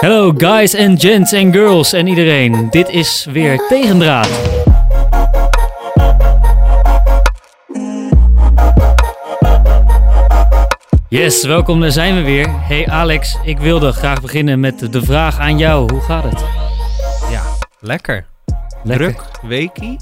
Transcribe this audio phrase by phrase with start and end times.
[0.00, 2.70] Hallo guys and gents en girls en iedereen.
[2.70, 4.28] Dit is weer Tegendraad.
[11.08, 12.48] Yes, welkom, daar zijn we weer.
[12.50, 15.92] Hey Alex, ik wilde graag beginnen met de vraag aan jou.
[15.92, 16.44] Hoe gaat het?
[17.30, 17.42] Ja,
[17.80, 18.26] lekker.
[18.82, 19.06] Lekker.
[19.06, 19.96] Druk, weekie,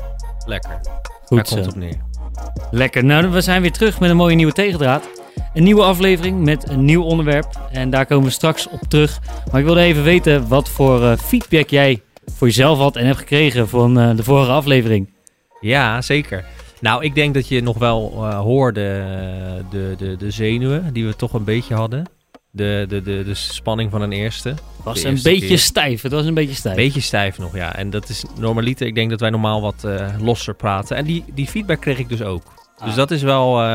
[0.46, 0.80] lekker.
[1.24, 2.00] Goed Daar komt op neer.
[2.70, 3.04] Lekker.
[3.04, 5.17] Nou, we zijn weer terug met een mooie nieuwe Tegendraad.
[5.58, 7.46] Een nieuwe aflevering met een nieuw onderwerp.
[7.72, 9.18] En daar komen we straks op terug.
[9.50, 13.18] Maar ik wilde even weten wat voor eh, feedback jij voor jezelf had en hebt
[13.18, 15.10] gekregen van eh, de vorige aflevering.
[15.60, 16.44] Ja, zeker.
[16.80, 19.04] Nou, ik denk dat je nog wel eh, hoorde
[19.70, 22.04] de, de, de zenuwen die we toch een beetje hadden.
[22.50, 24.48] De, de, de, de spanning van een eerste.
[24.48, 25.58] Het was een beetje keer.
[25.58, 26.02] stijf.
[26.02, 26.76] Het was een beetje stijf.
[26.76, 27.76] Beetje stijf nog, ja.
[27.76, 28.86] En dat is normaliter.
[28.86, 29.86] Ik denk dat wij normaal wat
[30.20, 30.96] losser praten.
[30.96, 32.42] En die, die feedback kreeg ik dus ook.
[32.80, 32.96] Dus Ah.
[32.96, 33.66] dat is wel, eh,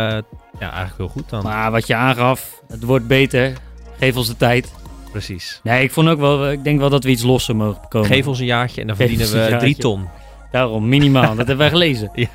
[0.59, 1.43] ja, eigenlijk heel goed dan.
[1.43, 3.53] Maar wat je aangaf, het wordt beter.
[3.99, 4.73] Geef ons de tijd.
[5.11, 5.59] Precies.
[5.63, 8.07] Nee, ik vond ook wel, ik denk wel dat we iets losser mogen komen.
[8.07, 10.07] Geef ons een jaartje en dan Geef verdienen we drie ton.
[10.51, 11.27] Daarom, minimaal.
[11.35, 12.09] dat hebben wij gelezen.
[12.13, 12.27] Ja.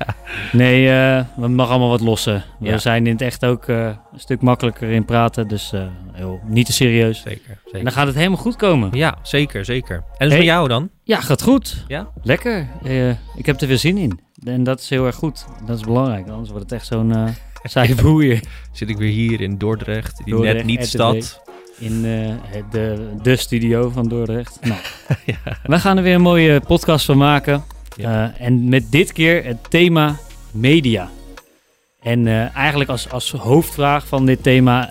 [0.51, 2.43] Nee, eh we mag allemaal wat lossen.
[2.59, 2.77] We Ja.
[2.77, 5.47] zijn in het echt ook eh, een stuk makkelijker in praten.
[5.47, 5.81] Dus eh,
[6.19, 7.21] joh, niet te serieus.
[7.21, 7.83] Zeker, En zeker.
[7.83, 8.89] dan gaat het helemaal goed komen.
[8.93, 9.95] Ja, zeker, zeker.
[9.95, 10.37] En dus Hey.
[10.37, 10.89] met jou dan?
[11.03, 11.83] Ja, gaat goed.
[11.87, 12.07] Ja?
[12.23, 12.67] Lekker.
[13.35, 14.19] Ik heb er weer zin in.
[14.43, 15.45] En dat is heel erg goed.
[15.65, 16.29] Dat is belangrijk.
[16.29, 17.27] Anders wordt het echt zo'n eh
[17.63, 18.43] saaie boel hier.
[18.71, 20.87] Zit ik weer hier in Dordrecht, die Dordrecht, net niet RTV.
[20.87, 21.41] stad.
[21.79, 24.59] In eh, de, de studio van Dordrecht.
[24.61, 24.79] Nou,
[25.25, 25.57] Ja.
[25.63, 27.63] wij gaan er weer een mooie podcast van maken.
[27.95, 28.33] Ja.
[28.37, 30.15] Eh, en met dit keer het thema
[30.51, 31.09] media.
[32.01, 34.89] En eigenlijk als, als hoofdvraag van dit thema...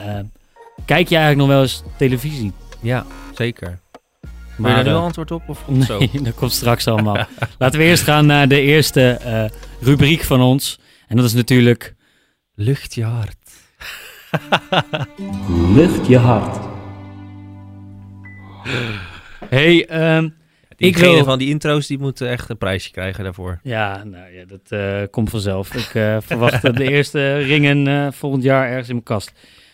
[0.84, 2.52] kijk je eigenlijk nog wel eens televisie?
[2.80, 3.78] Ja, zeker.
[4.58, 5.98] Wil Maar, je daar nu eh, antwoord op of komt zo?
[6.12, 7.16] Nee, dat komt straks allemaal.
[7.58, 9.44] Laten we eerst gaan naar de eerste eh,
[9.80, 10.78] rubriek van ons.
[11.06, 11.94] En dat is natuurlijk...
[12.54, 13.36] Lucht je hart.
[15.76, 16.58] Lucht je hart.
[19.48, 20.28] Hey, ehm,
[20.76, 23.60] Diegene wil- van die intro's die moeten echt een prijsje krijgen daarvoor.
[23.62, 25.74] ja, nou ja, dat eh, komt vanzelf.
[25.74, 29.32] Ik eh, verwacht de eerste ringen eh, volgend jaar ergens in mijn kast.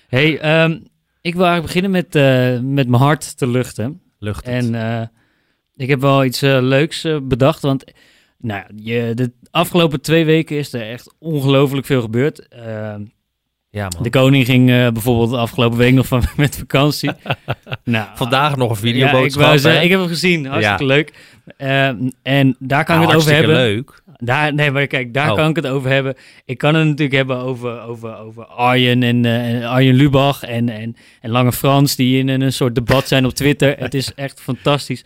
[0.09, 0.71] Hey, ehm,
[1.21, 4.00] ik wil eigenlijk beginnen met, eh, met mijn hart te luchten.
[4.33, 5.07] En eh,
[5.77, 7.85] ik heb wel iets eh, leuks eh, bedacht, want
[8.39, 12.49] nou, ja, je, de afgelopen twee weken is er echt ongelooflijk veel gebeurd.
[12.49, 13.03] Ehm,
[13.71, 14.03] ja man.
[14.03, 17.11] de koning ging bijvoorbeeld de afgelopen week nog van, met vakantie.
[17.85, 19.43] nou, Vandaag nog een ja, ik, videoboodschap.
[19.43, 19.61] wou hè?
[19.61, 21.12] zeggen, ik heb hem gezien, hartstikke leuk.
[21.56, 23.56] Ehm, en daar kan Nou, ik het over hartstikke hebben.
[23.56, 24.03] leuk.
[24.25, 25.37] Daar, nee, maar kijk, daar Oh.
[25.37, 26.15] kan ik het over hebben.
[26.45, 30.69] Ik kan het natuurlijk hebben over, over, over Arjen en eh, en Arjen Lubach en,
[30.69, 33.77] en, en Lange Frans, die in een soort debat zijn op Twitter.
[33.79, 35.05] het is echt fantastisch.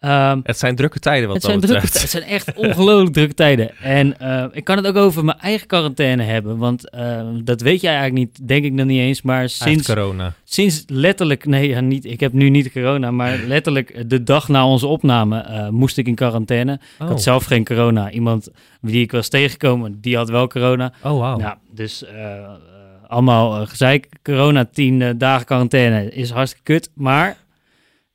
[0.00, 3.70] Ehm, Het zijn drukke tijden wat het, zijn drukke, het zijn echt ongelooflijk drukke tijden.
[3.82, 6.58] En eh, ik kan het ook over mijn eigen quarantaine hebben.
[6.58, 9.22] Want eh, dat weet jij eigenlijk niet, denk ik nog niet eens.
[9.22, 10.32] Maar sinds, corona.
[10.44, 14.66] sinds letterlijk, nee, ja, niet, ik heb nu niet corona, maar letterlijk de dag na
[14.66, 16.72] onze opname eh, moest ik in quarantaine.
[16.72, 18.10] Ik Oh, had zelf geen corona.
[18.10, 18.48] Iemand
[18.80, 20.92] die ik was tegengekomen, die had wel corona.
[21.02, 21.40] oh wow.
[21.40, 22.48] Nou, dus eh,
[23.06, 24.08] allemaal gezeik.
[24.22, 26.90] Corona, tien dagen quarantaine is hartstikke kut.
[26.94, 27.36] Maar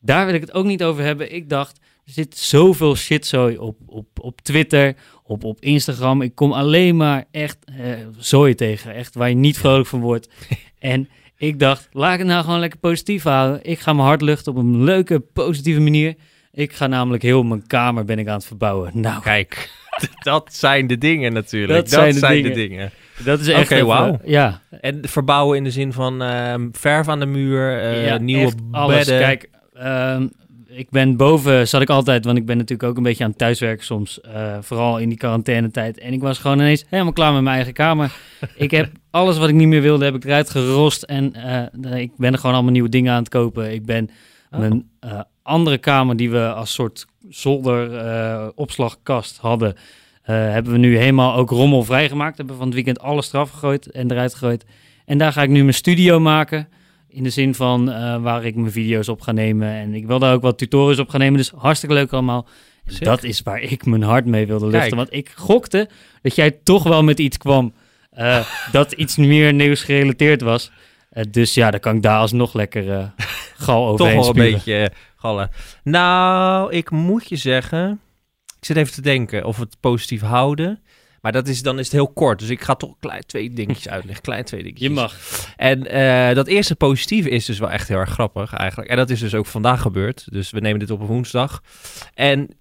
[0.06, 1.34] daar wil ik het ook niet over hebben.
[1.34, 6.22] Ik dacht, er zit zoveel shitzooi op, op, op Twitter, op, op Instagram.
[6.22, 7.86] Ik kom alleen maar echt eh
[8.18, 8.94] zooi tegen.
[8.94, 10.30] Echt waar je niet vrolijk van wordt.
[10.80, 13.60] en ik dacht, laat ik het nou gewoon lekker positief houden.
[13.64, 16.16] Ik ga mijn hart luchten op een leuke, positieve manier.
[16.52, 18.92] Ik ga namelijk heel mijn kamer ben ik aan het verbouwen.
[18.94, 19.70] Nou, Kijk,
[20.24, 21.74] dat zijn de dingen natuurlijk.
[21.74, 22.92] Dat Dat, zijn zijn, de de dingen.
[23.24, 24.20] dat is echt Oké, wauw.
[24.26, 28.44] Ja, En verbouwen in de zin van ehm, verf aan de muur, eh, Ja, nieuwe
[28.46, 28.96] echt alles.
[28.98, 29.20] bedden.
[29.20, 30.28] Kijk, ehm,
[30.68, 33.40] ik ben boven, zat ik altijd, want ik ben natuurlijk ook een beetje aan het
[33.40, 34.22] thuiswerken soms.
[34.22, 35.98] eh, vooral in die quarantainetijd.
[36.00, 38.12] En ik was gewoon ineens helemaal klaar met mijn eigen kamer.
[38.56, 41.04] ik heb alles wat ik niet meer wilde, heb ik eruit gerost.
[41.04, 43.74] En eh, ik ben er gewoon allemaal nieuwe dingen aan het kopen.
[43.74, 44.10] Ik ben
[44.52, 44.60] Oh.
[44.60, 49.76] mijn eh, andere kamer, die we als soort zolder opslagkast hadden,
[50.22, 52.38] hebben we nu helemaal ook rommel vrijgemaakt.
[52.38, 54.66] Hebben van het weekend alles eraf gegooid en eruit gegooid.
[55.06, 56.68] En daar ga ik nu mijn studio maken.
[57.14, 59.68] In de zin van eh, waar ik mijn video's op ga nemen.
[59.68, 61.38] En ik wil daar ook wat tutorials op gaan nemen.
[61.38, 62.48] Dus hartstikke leuk allemaal.
[62.86, 64.82] En dat is waar ik mijn hart mee wilde luchten.
[64.82, 64.96] Kijk.
[64.96, 65.90] Want ik gokte
[66.22, 67.74] dat jij toch wel met iets kwam.
[68.10, 70.72] eh, dat iets meer nieuws gerelateerd was.
[71.10, 73.14] Eh, dus ja, dan kan ik daar alsnog lekker
[73.58, 75.50] gal over Toch wel een beetje gallen.
[75.84, 78.00] Nou, ik moet je zeggen,
[78.60, 80.80] ik zit even te denken of we het positief houden.
[81.24, 82.40] Maar dat is, dan is het heel kort.
[82.40, 84.24] Dus ik ga toch klein twee dingetjes uitleggen.
[84.24, 84.88] Klein twee dingetjes.
[84.88, 85.16] Je mag.
[85.56, 88.90] En eh, dat eerste positieve is dus wel echt heel erg grappig eigenlijk.
[88.90, 90.32] En dat is dus ook vandaag gebeurd.
[90.32, 91.64] Dus we nemen dit op een woensdag.
[92.14, 92.58] En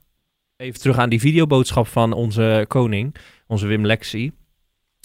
[0.57, 3.15] even terug aan die videoboodschap van onze koning,
[3.47, 4.33] onze Wim Lexi.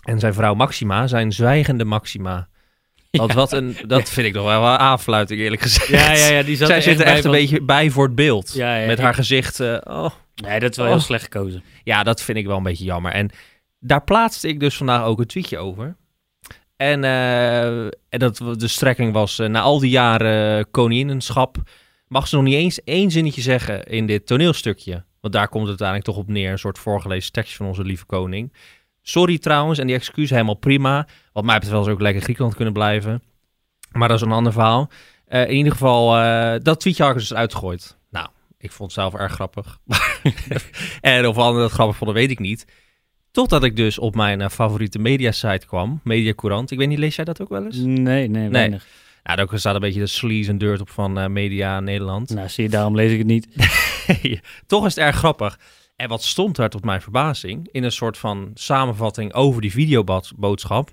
[0.03, 2.50] En zijn vrouw Maxima, zijn zwijgende Maxima.
[3.12, 5.88] Want wat een, dat vind ik nog wel een aanfluiting, eerlijk gezegd.
[5.88, 8.06] Ja, ja, ja, die zat Zij er zit er echt een van- beetje bij voor
[8.06, 8.54] het beeld.
[8.54, 9.59] Ja, ja, met haar gezicht.
[9.59, 10.09] eh, oh.
[10.36, 10.92] Nee, dat is wel Oh.
[10.92, 11.63] heel slecht gekozen.
[11.83, 13.12] Ja, dat vind ik wel een beetje jammer.
[13.12, 13.30] En
[13.80, 15.95] daar plaatste ik dus vandaag ook een tweetje over.
[16.77, 21.57] En, eh, en dat de strekking was, eh, na al die jaren koninginschap,
[22.07, 25.03] mag ze nog niet eens één zinnetje zeggen in dit toneelstukje.
[25.21, 28.06] Want daar komt het uiteindelijk toch op neer, een soort voorgelezen tekst van onze lieve
[28.06, 28.53] koning.
[29.09, 31.07] Sorry trouwens, en die excuus helemaal prima.
[31.33, 33.24] Wat mij betreft wel ze ook lekker Griekenland kunnen blijven.
[33.92, 34.89] Maar dat is een ander verhaal.
[35.25, 37.98] Eh, in ieder geval, eh, dat tweetje had ik dus uitgegooid.
[38.09, 38.27] Nou,
[38.57, 39.80] ik vond het zelf erg grappig.
[41.01, 42.65] en of anderen dat grappig vonden, weet ik niet.
[43.31, 46.71] Totdat ik dus op mijn eh, favoriete mediasite kwam, Mediacourant.
[46.71, 47.77] Ik weet niet, lees jij dat ook wel eens?
[47.77, 48.86] Nee, nee, weinig.
[49.24, 52.30] Ja, daar staat een beetje de sleaze en dirt op van Media Nederland.
[52.30, 53.48] Nou, zie je, daarom lees ik het niet.
[54.65, 55.60] Toch is het erg grappig.
[55.97, 57.67] En wat stond daar tot mijn verbazing?
[57.71, 60.91] In een soort van samenvatting over die videoboodschap.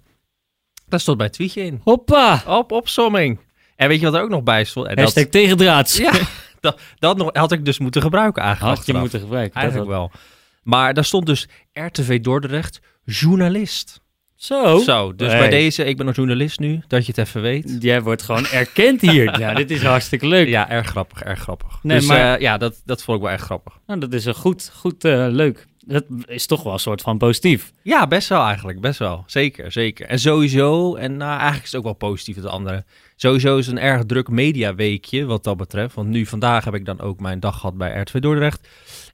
[0.86, 1.80] Daar stond bij tweetje in.
[1.84, 2.42] Hoppa!
[2.46, 3.40] Op opsomming.
[3.76, 4.86] En weet je wat er ook nog bij stond?
[4.86, 5.96] En Hashtag tegendraads.
[5.96, 6.12] ja,
[6.60, 8.76] dat, dat nog, had ik dus moeten gebruiken eigenlijk.
[8.76, 9.52] Had je moeten gebruiken.
[9.54, 10.00] dat Eigenlijk wel.
[10.00, 10.20] wel.
[10.62, 14.00] Maar daar stond dus RTV Dordrecht, journalist.
[14.44, 14.78] Zo.
[14.78, 15.38] Zo, dus Hey.
[15.38, 17.76] bij deze, ik ben een journalist nu, dat je het even weet.
[17.80, 19.24] Jij wordt gewoon erkend hier.
[19.38, 20.48] nou, dit is hartstikke leuk.
[20.48, 21.78] Ja, erg grappig, erg grappig.
[21.82, 23.78] Nee, dus maar- eh, ja, dat, dat vond ik wel echt grappig.
[23.86, 25.66] Nou, dat is een goed, goed eh, leuk.
[25.86, 27.72] Dat is toch wel een soort van positief.
[27.82, 29.24] Ja, best wel eigenlijk, best wel.
[29.26, 30.06] Zeker, zeker.
[30.06, 32.84] En sowieso, en nou, eigenlijk is het ook wel positief het andere.
[33.16, 35.94] Sowieso is het een erg druk mediaweekje wat dat betreft.
[35.94, 38.68] Want nu vandaag heb ik dan ook mijn dag gehad bij RTV Dordrecht.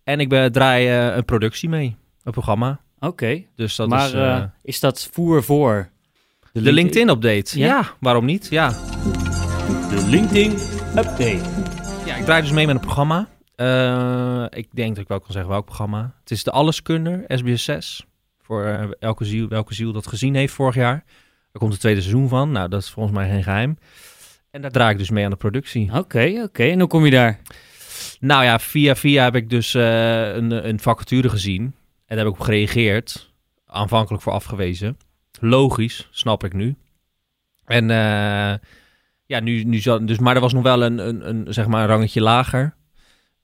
[0.05, 2.81] En ik ben, draai eh, een productie mee, een programma.
[3.01, 3.43] Oké.
[3.57, 5.89] Dus dat Maar is eh, eh, is dat voer voor
[6.53, 7.59] de LinkedIn-update.
[7.59, 7.67] Ja?
[7.67, 7.95] Ja?
[8.01, 8.47] waarom niet?
[8.51, 8.69] Ja.
[9.91, 10.53] De LinkedIn
[10.97, 11.41] Update.
[12.07, 13.29] ja, ik draai dus mee met een programma.
[13.55, 16.15] Eh, ik denk dat ik wel kan zeggen welk programma.
[16.21, 18.05] Het is de Alleskunner, SBS 6.
[18.43, 21.05] Voor elke, ziel, welke ziel dat gezien heeft vorig jaar.
[21.53, 22.53] Er komt het tweede seizoen van.
[22.53, 23.79] Nou, dat is volgens mij geen geheim.
[24.51, 25.91] En daar draai ik dus mee aan de productie.
[25.95, 26.63] Oké, oké.
[26.63, 27.41] En hoe kom je daar?
[28.21, 31.75] Nou ja, via via heb ik dus eh, een, een vacature gezien.
[32.11, 33.33] En daar heb ik op gereageerd.
[33.67, 34.97] Aanvankelijk voor afgewezen.
[35.41, 36.77] Logisch, snap ik nu.
[37.65, 38.55] En eh,
[39.27, 41.83] ja, nu, nu zal, dus, maar er was nog wel een, een, een, zeg maar
[41.83, 42.75] een rangetje lager.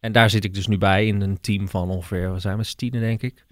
[0.01, 2.67] En daar zit ik dus nu bij in een team van ongeveer, we zijn met
[2.67, 3.45] z'n tienen denk ik.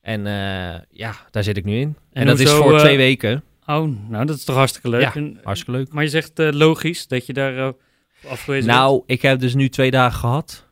[0.00, 1.96] En eh, ja, daar zit ik nu in.
[2.12, 3.44] En, dat is voor eh, twee weken.
[3.66, 5.00] Oh, nou, dat is toch hartstikke leuk.
[5.00, 5.92] Ja, En- Hartstikke leuk.
[5.92, 7.72] Maar je zegt logisch dat je daar
[8.28, 8.66] afgewezen wordt.
[8.66, 10.65] Nou, ik heb dus nu twee dagen gehad.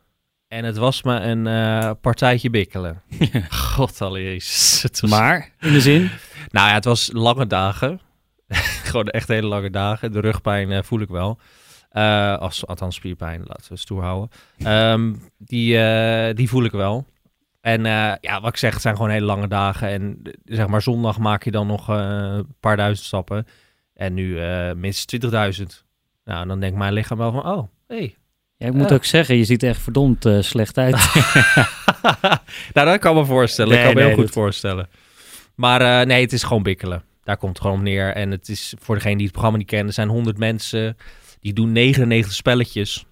[0.54, 3.02] En het was me een eh, partijtje bikkelen.
[3.50, 4.86] God jezus.
[5.00, 6.10] Was- Maar, in de zin...
[6.50, 8.00] Nou ja, het was lange dagen.
[8.84, 10.12] Gewoon echt hele lange dagen.
[10.12, 11.38] De rugpijn eh, voel ik wel.
[11.90, 14.30] Eh, als, althans spierpijn, laten we stoer houden.
[14.58, 15.78] Ehm, die,
[16.34, 17.06] die voel ik wel.
[17.60, 17.84] En
[18.20, 19.88] ja, wat ik zeg, het zijn gewoon hele lange dagen.
[19.88, 23.46] En zeg maar zondag maak je dan nog een paar duizend stappen.
[23.94, 24.40] En nu
[24.74, 25.24] minstens
[25.60, 25.66] 20.000.
[26.24, 28.16] Nou, dan denkt mijn lichaam wel van, oh, hey.
[28.56, 30.94] Ja, ik moet ook zeggen, je ziet er echt verdomd eh, slecht uit.
[32.74, 33.70] nou, dat kan me voorstellen.
[33.72, 34.88] Nee, ik kan me nee, heel goed dat- voorstellen.
[35.54, 37.02] Maar eh, nee, het is gewoon bikkelen.
[37.22, 38.14] Daar komt het gewoon op neer.
[38.14, 40.96] En het is voor degene die het programma niet kennen, er zijn 100 mensen.
[41.40, 43.04] Die doen 99 spelletjes.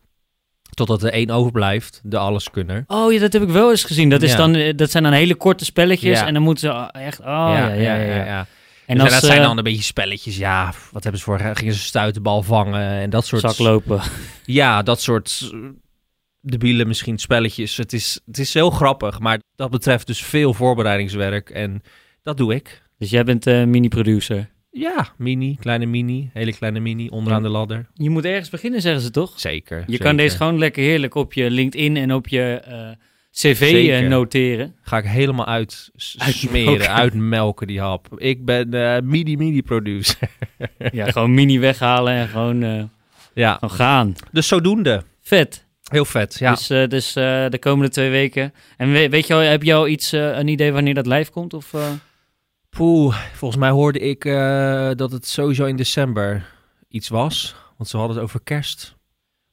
[0.75, 2.85] Totdat er één overblijft, de alleskunner.
[2.87, 4.09] Oh ja, dat heb ik wel eens gezien.
[4.09, 4.37] Dat, is Ja.
[4.37, 6.27] dan, eh, dat zijn dan hele korte spelletjes Ja.
[6.27, 7.21] en dan moeten ze echt...
[7.21, 8.25] Oh ja, ja, ja.
[8.25, 8.47] ja.
[8.93, 10.37] En dus als dat zijn eh, dan een beetje spelletjes.
[10.37, 11.39] Ja, wat hebben ze voor?
[11.39, 13.43] Gingen ze stuitenbal vangen en dat soort.
[13.43, 14.01] zaklopen.
[14.45, 15.59] Ja, dat soort eh,
[16.41, 17.77] debiele misschien spelletjes.
[17.77, 21.51] Het is, het is heel grappig, maar dat betreft dus veel voorbereidingswerk.
[21.51, 21.83] En
[22.23, 22.83] dat doe ik.
[22.99, 24.51] Dus jij bent eh, mini-producer.
[24.71, 27.89] Ja, mini, kleine mini, hele kleine mini, onderaan de ladder.
[27.95, 29.41] Je moet ergens beginnen, zeggen ze toch?
[29.41, 29.79] Zeker.
[29.79, 30.05] Je zeker.
[30.05, 32.63] kan deze gewoon lekker heerlijk op je LinkedIn en op je
[33.33, 34.09] cv eh, Zeker.
[34.09, 34.77] noteren.
[34.83, 38.09] Ga ik helemaal uit smeren, uitmelken die hap.
[38.21, 40.19] Ik ben eh mini mini producer.
[40.93, 42.83] ja, gewoon mini weghalen en gewoon, eh,
[43.35, 44.15] ja, gewoon gaan.
[44.33, 45.03] dus zodoende.
[45.21, 45.67] Vet.
[45.83, 46.51] Heel vet, ja.
[46.51, 48.55] Dus, eh, dus eh, de komende twee weken.
[48.77, 51.31] En we- weet je al, heb je al iets, eh, een idee wanneer dat live
[51.31, 51.55] komt?
[51.55, 51.91] Of, eh?
[52.71, 56.45] Poeh, volgens mij hoorde ik eh, dat het sowieso in december
[56.89, 57.55] iets was.
[57.77, 58.97] Want ze hadden het over kerst.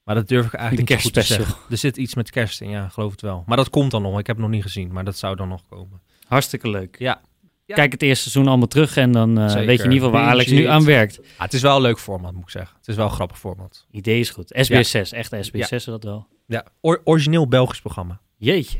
[0.09, 1.55] Maar dat durf ik eigenlijk De niet goed te zeggen.
[1.69, 3.43] Er zit iets met kerst in, ja, geloof het wel.
[3.45, 4.19] Maar dat komt dan nog.
[4.19, 6.01] Ik heb het nog niet gezien, maar dat zou dan nog komen.
[6.27, 6.95] Hartstikke leuk.
[6.99, 7.21] Ja.
[7.65, 7.75] Ja.
[7.75, 10.29] Kijk het eerste seizoen allemaal terug en dan eh, weet je in ieder geval waar
[10.29, 11.19] Alex nu aan werkt.
[11.19, 12.75] Ah, het is wel een leuk format, moet ik zeggen.
[12.77, 13.85] Het is wel een grappig format.
[13.91, 14.51] Idee is goed.
[14.55, 16.27] SBS 6, echt SBS 6 is dat wel.
[16.45, 18.19] Ja, or- origineel Belgisch programma.
[18.37, 18.79] Jeetje.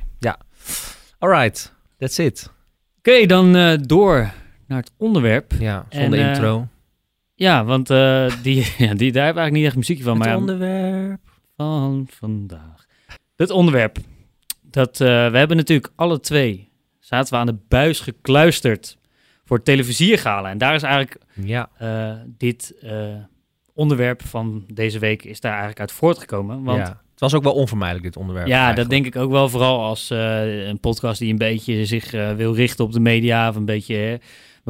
[1.20, 2.52] Alright, that's it.
[2.98, 4.34] Oké, dan eh, door
[4.68, 5.54] naar het onderwerp.
[5.60, 6.68] Ja, zonder En, eh, intro.
[7.40, 10.18] Ja, want eh, die, ja, die, daar heb ik eigenlijk niet echt muziekje van.
[10.18, 11.20] Het Maar onderwerp.
[11.58, 12.86] van vandaag.
[13.36, 13.98] Het onderwerp.
[14.62, 16.70] Dat, eh, we hebben natuurlijk alle twee,
[17.00, 18.98] zaten we aan de buis gekluisterd
[19.46, 20.50] voor het televisiergala.
[20.50, 23.16] En daar is eigenlijk Ja, eh, dit eh,
[23.74, 26.64] onderwerp van deze week is daar eigenlijk uit voortgekomen.
[26.64, 27.02] Want ja.
[27.12, 28.48] Het was ook wel onvermijdelijk, dit onderwerp.
[28.48, 29.50] ja, dat denk ik ook wel.
[29.50, 33.50] Vooral als eh, een podcast die een beetje zich wil richten op de media.
[33.50, 34.20] Of een beetje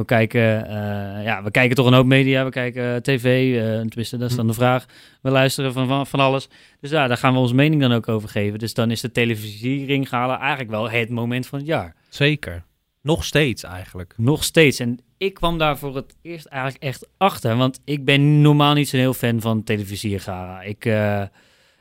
[0.06, 0.66] wil kijken.
[0.66, 2.44] eh, ja, we kijken toch een hoop media.
[2.44, 3.56] We kijken eh, tv.
[3.56, 4.86] eh tenminste, dat is dan de vraag.
[5.22, 6.48] We luisteren van, van, van alles.
[6.80, 8.58] Dus ja, daar gaan we onze mening dan ook over geven.
[8.58, 11.94] Dus dan is de televisiering gala eigenlijk wel het moment van het jaar.
[12.08, 12.62] Zeker.
[13.02, 14.14] Nog steeds eigenlijk.
[14.16, 14.78] Nog steeds.
[14.78, 17.56] En ik kwam daar voor het eerst eigenlijk echt achter.
[17.56, 20.62] Want ik ben normaal niet zo'n heel fan van televisiergala.
[20.62, 20.84] Ik,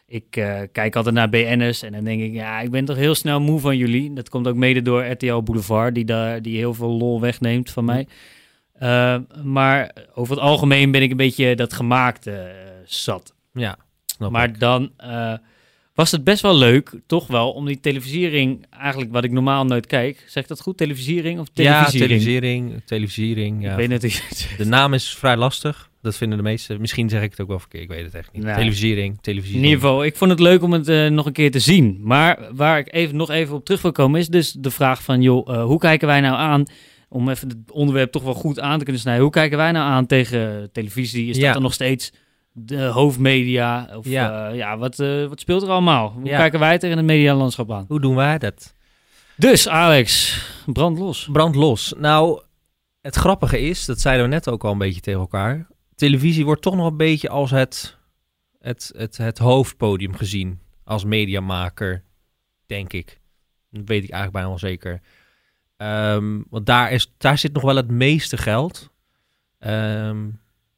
[0.10, 2.34] ik eh, kijk altijd naar BN'ers en dan denk ik...
[2.34, 4.14] Ja, ik ben toch heel snel moe van jullie.
[4.14, 5.96] Dat komt ook mede door RTL Boulevard...
[5.96, 8.08] die, daar, die heel veel lol wegneemt van mij.
[8.74, 13.34] Eh, maar over het algemeen ben ik een beetje dat gemaakte eh, zat.
[13.54, 14.60] Ja, snap maar ik.
[14.60, 14.92] dan
[15.94, 18.66] was het best wel leuk, toch wel, om die televisiering...
[18.70, 20.24] Eigenlijk wat ik normaal nooit kijk.
[20.28, 20.78] Zeg ik dat goed?
[20.78, 22.10] Televisiering of Ja, televisiering?
[22.10, 22.82] televisiering.
[22.86, 23.78] Televisiering, ja.
[23.78, 24.50] Ik weet niet.
[24.58, 25.89] De naam is vrij lastig.
[26.02, 26.82] Dat vinden de meesten.
[26.82, 27.84] Misschien zeg ik het ook wel verkeerd.
[27.84, 28.44] Ik weet het echt niet.
[28.44, 28.58] Nou.
[28.58, 29.56] Televisiering, televisie.
[29.58, 32.00] In ieder geval, ik vond het leuk om het eh, nog een keer te zien.
[32.02, 35.22] Maar waar ik even, nog even op terug wil komen, is dus de vraag van,
[35.22, 36.64] joh, eh, hoe kijken wij nou aan,
[37.10, 39.86] om even het onderwerp toch wel goed aan te kunnen snijden, hoe kijken wij nou
[39.92, 41.30] aan tegen televisie?
[41.30, 41.44] Is Ja.
[41.44, 42.12] dat dan nog steeds
[42.54, 43.90] de hoofdmedia?
[43.96, 44.28] Of Ja.
[44.30, 46.12] ja, ja wat, eh, wat speelt er allemaal?
[46.12, 46.38] Hoe Ja.
[46.38, 47.86] kijken wij tegen het medialandschap aan?
[47.88, 48.74] Hoe doen wij dat?
[49.36, 51.30] Dus Alex, brand los.
[51.32, 51.94] Brand los.
[51.98, 52.42] Nou,
[53.02, 55.68] het grappige is, dat zeiden we net ook al een beetje tegen elkaar.
[56.00, 57.98] Televisie wordt toch nog een beetje als het,
[58.60, 60.60] het, het, het hoofdpodium gezien.
[60.84, 62.04] Als mediamaker,
[62.66, 63.20] denk ik.
[63.72, 65.02] Dat weet ik eigenlijk bijna wel zeker.
[65.78, 68.90] Ehm, want daar, is, daar zit nog wel het meeste geld.
[69.60, 70.30] Ehm,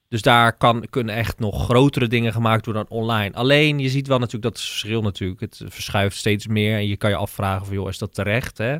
[0.07, 3.35] dus daar kan, kunnen echt nog grotere dingen gemaakt worden dan online.
[3.35, 5.39] Alleen, je ziet wel natuurlijk dat verschil natuurlijk.
[5.39, 6.75] Het verschuift steeds meer.
[6.75, 8.77] En je kan je afvragen van, joh, is dat terecht, hè?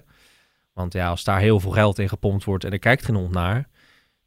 [0.73, 3.31] Want ja, als daar heel veel geld in gepompt wordt en er kijkt geen hond
[3.31, 3.69] naar,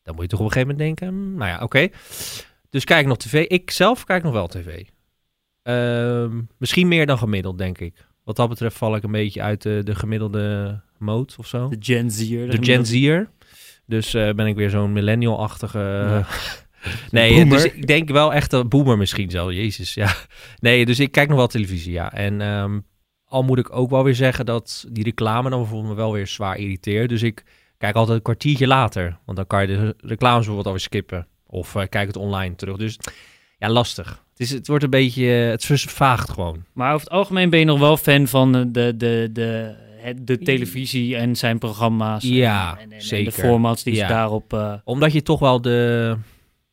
[0.04, 1.88] dan moet je toch op een gegeven moment denken, hmm, nou ja, oké.
[2.70, 3.46] Dus kijk nog tv.
[3.46, 4.84] Ik zelf kijk nog wel tv.
[5.62, 8.06] Ehm, misschien meer dan gemiddeld, denk ik.
[8.24, 11.68] Wat dat betreft val ik een beetje uit de, de gemiddelde mode of zo.
[11.68, 12.50] De Gen Z'er.
[12.50, 13.30] De Gen Z'er.
[13.86, 15.78] Dus eh, ben ik weer zo'n millennial-achtige...
[15.78, 16.26] Ja.
[17.10, 19.52] nee, dus ik denk wel echt een boomer misschien zo.
[19.52, 20.14] Jezus, ja.
[20.58, 22.12] Nee, dus ik kijk nog wel televisie, ja.
[22.12, 22.80] En ehm,
[23.24, 26.26] al moet ik ook wel weer zeggen dat die reclame dan bijvoorbeeld me wel weer
[26.26, 27.08] zwaar irriteert.
[27.08, 27.44] Dus ik
[27.84, 29.18] kijk altijd een kwartiertje later.
[29.24, 31.26] Want dan kan je de reclames bijvoorbeeld alweer skippen.
[31.46, 32.76] Of eh, kijk het online terug.
[32.76, 32.98] Dus
[33.58, 34.22] ja, lastig.
[34.30, 35.24] Het, is, het wordt een beetje...
[35.24, 36.64] Het vervaagt gewoon.
[36.72, 40.26] Maar over het algemeen ben je nog wel fan van eh, de, de, de, het-
[40.26, 42.22] de televisie en zijn programma's.
[42.22, 43.32] Ja, en, en, en zeker.
[43.32, 44.06] de formats die Ja.
[44.06, 44.52] ze daarop...
[44.52, 46.16] eh, Omdat je toch wel de...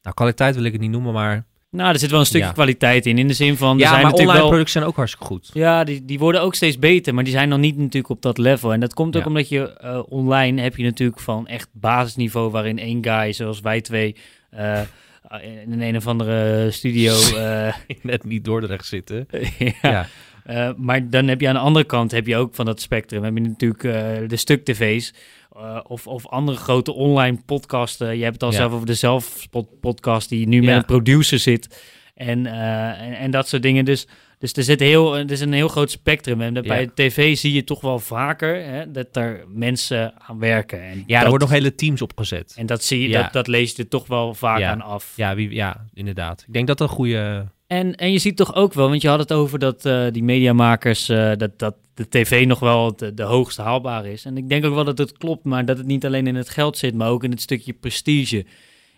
[0.02, 1.46] Nou, kwaliteit wil ik het niet noemen, maar...
[1.72, 2.54] nou, er zit wel een stukje Ja.
[2.54, 3.18] kwaliteit in.
[3.18, 4.48] In de zin van, er Ja, zijn maar natuurlijk online wel...
[4.50, 5.50] producten zijn ook hartstikke goed.
[5.54, 8.38] Ja, die, die worden ook steeds beter, maar die zijn nog niet natuurlijk op dat
[8.38, 8.74] level.
[8.74, 9.28] En dat komt ook Ja.
[9.28, 12.52] omdat je eh, online heb je natuurlijk van echt basisniveau...
[12.52, 14.16] waarin één guy, zoals wij twee...
[14.50, 14.82] eh,
[15.64, 17.14] in een een of andere studio...
[17.38, 19.28] eh, Net niet Dordrecht zitten.
[19.58, 20.08] ja, Ja.
[20.46, 23.24] Eh, maar dan heb je aan de andere kant heb je ook van dat spectrum.
[23.24, 23.94] Heb je natuurlijk eh,
[24.28, 25.14] de stuk-tv's
[25.56, 28.18] eh, of, of andere grote online podcasten.
[28.18, 28.56] Je hebt het al Ja.
[28.56, 31.84] zelf over de zelfpodcast die nu met een producer zit.
[32.16, 33.86] En, eh, en, en dat soort dingen.
[33.86, 36.42] Dus, dus er, zit heel, er is een heel groot spectrum.
[36.42, 36.62] En Ja.
[36.62, 40.82] bij tv zie je toch wel vaker hè, dat er mensen aan werken.
[40.82, 42.54] En Ja, er worden nog hele teams opgezet.
[42.58, 45.14] En dat, zie je, dat, dat lees je er toch wel vaak aan af.
[45.16, 46.44] Ja, wie, ja, inderdaad.
[46.48, 47.46] Ik denk dat dat een goede...
[47.72, 50.24] En, en je ziet toch ook wel, want je had het over dat eh, die
[50.24, 54.26] mediamakers, eh, dat, dat de tv nog wel de, de hoogste haalbaar is.
[54.26, 56.50] En ik denk ook wel dat het klopt, maar dat het niet alleen in het
[56.50, 58.46] geld zit, maar ook in het stukje prestige.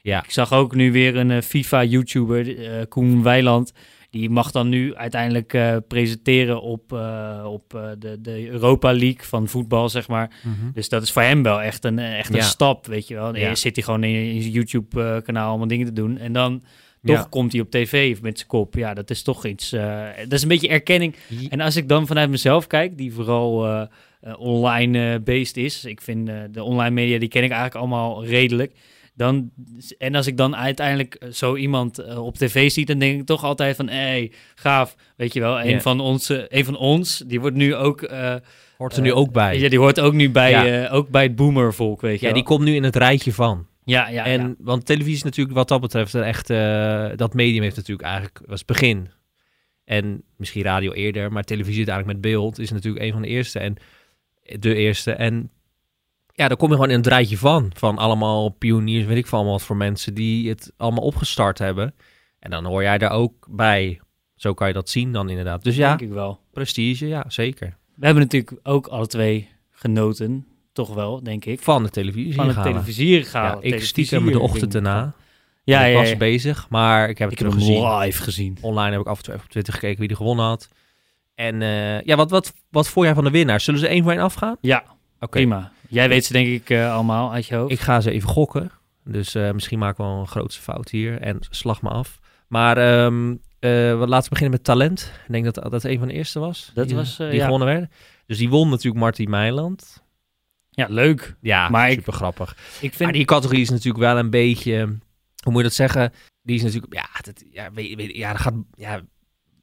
[0.01, 3.73] Ja, Ik zag ook nu weer een eh, FIFA-YouTuber, eh, Koen Weiland.
[4.09, 9.23] Die mag dan nu uiteindelijk eh, presenteren op, eh, op eh, de, de Europa League
[9.23, 10.31] van voetbal, zeg maar.
[10.73, 12.41] Dus dat is voor hem wel echt een, echt een Ja.
[12.43, 13.35] stap, weet je wel.
[13.35, 13.49] Ja.
[13.49, 16.17] Eerst zit hij gewoon in, in zijn YouTube-kanaal allemaal dingen te doen.
[16.17, 16.63] En dan
[17.03, 17.27] toch Ja.
[17.29, 18.75] komt hij op tv met zijn kop.
[18.75, 19.71] Ja, dat is toch iets...
[19.71, 21.15] eh, dat is een beetje erkenning.
[21.49, 23.81] En als ik dan vanuit mezelf kijk, die vooral eh,
[24.21, 25.85] eh, online based is.
[25.85, 28.71] Ik vind de online media, die ken ik eigenlijk allemaal redelijk.
[29.15, 29.51] Dan,
[29.97, 33.75] en als ik dan uiteindelijk zo iemand op tv zie, dan denk ik toch altijd
[33.75, 35.61] van, hé, hey, gaaf, weet je wel.
[35.61, 38.09] Een, van onze, een van ons, die wordt nu ook...
[38.77, 39.59] Hoort er nu ook bij.
[39.59, 40.89] ja, die hoort ook nu bij, Ja.
[40.89, 42.33] ook bij het boomervolk, weet je Ja, wel.
[42.33, 43.65] die komt nu in het rijtje van.
[43.85, 44.55] Ja, ja, en, ja.
[44.57, 46.49] Want televisie is natuurlijk wat dat betreft een echt...
[46.49, 48.41] eh, dat medium heeft natuurlijk eigenlijk...
[48.45, 49.09] was het begin.
[49.83, 52.59] En misschien radio eerder, maar televisie uiteindelijk met beeld...
[52.59, 53.59] is natuurlijk een van de eerste.
[53.59, 53.75] En
[54.59, 55.11] de eerste.
[55.11, 55.51] En
[56.33, 57.71] ja, daar kom je gewoon in het rijtje van.
[57.75, 60.13] Van allemaal pioniers, weet ik veel allemaal wat voor mensen...
[60.13, 61.95] die het allemaal opgestart hebben.
[62.39, 63.99] En dan hoor jij daar ook bij.
[64.35, 65.63] Zo kan je dat zien dan inderdaad.
[65.63, 66.39] Dus ja, denk ik wel.
[66.51, 67.77] prestige, ja, zeker.
[67.95, 71.59] We hebben natuurlijk ook alle twee genoten toch wel, denk ik.
[71.59, 72.71] Van de televisie Van halen.
[72.71, 73.57] televisie gaan.
[73.61, 75.13] Ja, ik stiekem de ochtend erna.
[75.63, 76.17] Ja, ik was ja.
[76.17, 77.97] bezig, maar ik heb Ik het heb terug gezien.
[77.99, 78.57] live gezien.
[78.61, 80.69] Online heb ik af en toe even op Twitter gekeken wie er gewonnen had.
[81.35, 83.61] En eh, ja, wat, wat, wat vond jij van de winnaar?
[83.61, 84.57] Zullen ze één voor één afgaan?
[84.61, 84.83] Ja,
[85.19, 85.27] Oké.
[85.27, 85.71] prima.
[85.89, 87.71] Jij weet ze denk ik eh, allemaal uit je hoofd.
[87.71, 88.71] Ik ga ze even gokken.
[89.03, 91.21] Dus eh, misschien maak ik wel een grootste fout hier.
[91.21, 92.19] En slag me af.
[92.47, 92.75] Maar
[93.97, 95.11] wat- laten we beginnen met talent.
[95.25, 96.71] Ik denk dat dat een van de eerste was.
[96.73, 97.43] Dat die, was, die ja.
[97.43, 97.91] gewonnen werden.
[98.25, 100.02] Dus die won natuurlijk Martin Meiland.
[100.75, 101.35] Ja, leuk.
[101.41, 102.51] Ja, Maar ik- super grappig.
[102.81, 102.99] Ik vind...
[102.99, 104.77] Maar die categorie is natuurlijk wel een beetje...
[105.43, 106.13] Hoe moet je dat zeggen?
[106.41, 106.93] Die is natuurlijk...
[106.93, 108.53] Ja, dat, ja, weet, weet, ja dat gaat...
[108.75, 109.01] Ja,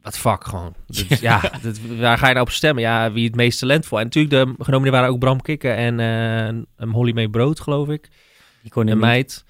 [0.03, 0.75] wat fuck gewoon.
[0.87, 2.83] Dat- ja, dat, waar ga je nou op stemmen?
[2.83, 3.99] Ja, wie het meest talentvol.
[3.99, 7.89] En natuurlijk, de genomineerden waren ook Bram Kikker en eh een Holly May Brood, geloof
[7.89, 8.09] ik.
[8.63, 9.45] Die kon Een meid.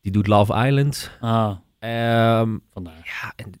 [0.00, 1.10] Die doet Love Island.
[1.20, 3.00] Ah, Ehm, vandaar.
[3.04, 3.52] ja, en,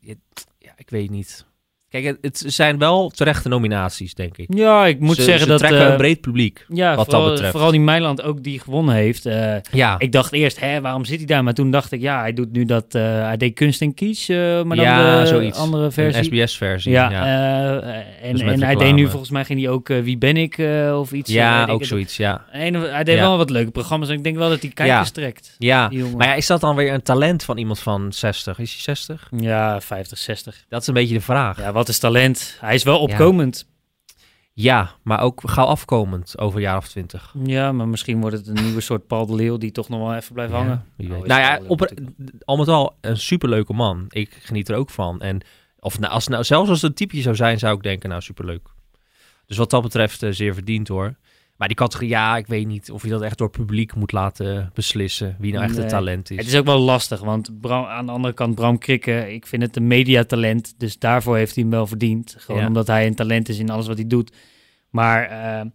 [0.58, 1.46] ja, ik weet niet.
[1.90, 4.46] Kijk, het, zijn wel terechte nominaties, denk ik.
[4.54, 5.58] Ja, ik moet ze, zeggen ze dat...
[5.58, 6.64] trekken eh, een breed publiek.
[6.68, 7.50] ja, wat dat vooral, betreft.
[7.52, 9.26] vooral die Meiland ook die gewonnen heeft.
[9.26, 11.44] eh, Ja, ik dacht eerst, hè, waarom zit hij daar?
[11.44, 12.94] Maar toen dacht ik, ja, hij doet nu dat...
[12.94, 15.58] eh, hij deed kunst en kies, eh, maar dan Ja, de zoiets.
[15.58, 16.18] andere versie.
[16.20, 16.92] een SBS-versie.
[16.92, 17.24] Ja, Ja,
[17.82, 20.36] eh, en, Dus en hij deed nu volgens mij ging hij ook eh, Wie ben
[20.36, 21.32] ik eh, of iets.
[21.32, 22.44] ja eh, ook zoiets, ja.
[22.52, 24.08] En hij deed wel wat leuke programma's.
[24.08, 25.12] En ik denk wel dat hij kijkers Ja.
[25.14, 25.54] trekt.
[25.58, 28.58] Ja, maar ja, is dat dan weer een talent van iemand van 60?
[28.58, 29.28] Is hij 60?
[29.36, 30.64] Ja, 50, 60.
[30.68, 31.58] Dat is een beetje de vraag.
[31.58, 32.56] Ja, wat is talent?
[32.60, 33.68] Hij is wel opkomend.
[35.02, 37.34] maar ook gauw afkomend over een jaar of twintig.
[37.44, 40.14] Ja, maar misschien wordt het een nieuwe soort Paul de Leeuw die toch nog wel
[40.14, 40.84] even blijft hangen.
[40.96, 41.92] wie Nou, Nou ja, op,
[42.44, 44.04] al met al een superleuke man.
[44.08, 45.20] Ik geniet er ook van.
[45.20, 45.40] En
[45.78, 48.22] of nou, als, nou, zelfs als het een typje zou zijn, zou ik denken, nou
[48.22, 48.68] superleuk.
[49.46, 51.14] Dus wat dat betreft eh, zeer verdiend hoor.
[51.60, 54.12] Maar die categorie, ja, ik weet niet of je dat echt door het publiek moet
[54.12, 55.36] laten beslissen.
[55.38, 55.80] Wie nou echt Nee.
[55.82, 56.36] het talent is.
[56.36, 59.62] Het is ook wel lastig, want Bram, aan de andere kant, Bram Krikke, ik vind
[59.62, 60.74] het een mediatalent.
[60.78, 62.34] Dus daarvoor heeft hij hem wel verdiend.
[62.38, 62.66] Gewoon Ja.
[62.66, 64.32] omdat hij een talent is in alles wat hij doet.
[64.90, 65.66] Maar eh,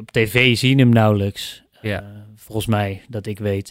[0.00, 1.62] op tv zie je hem nauwelijks.
[1.82, 2.00] Ja.
[2.00, 2.06] Eh,
[2.36, 3.68] volgens mij, dat ik weet.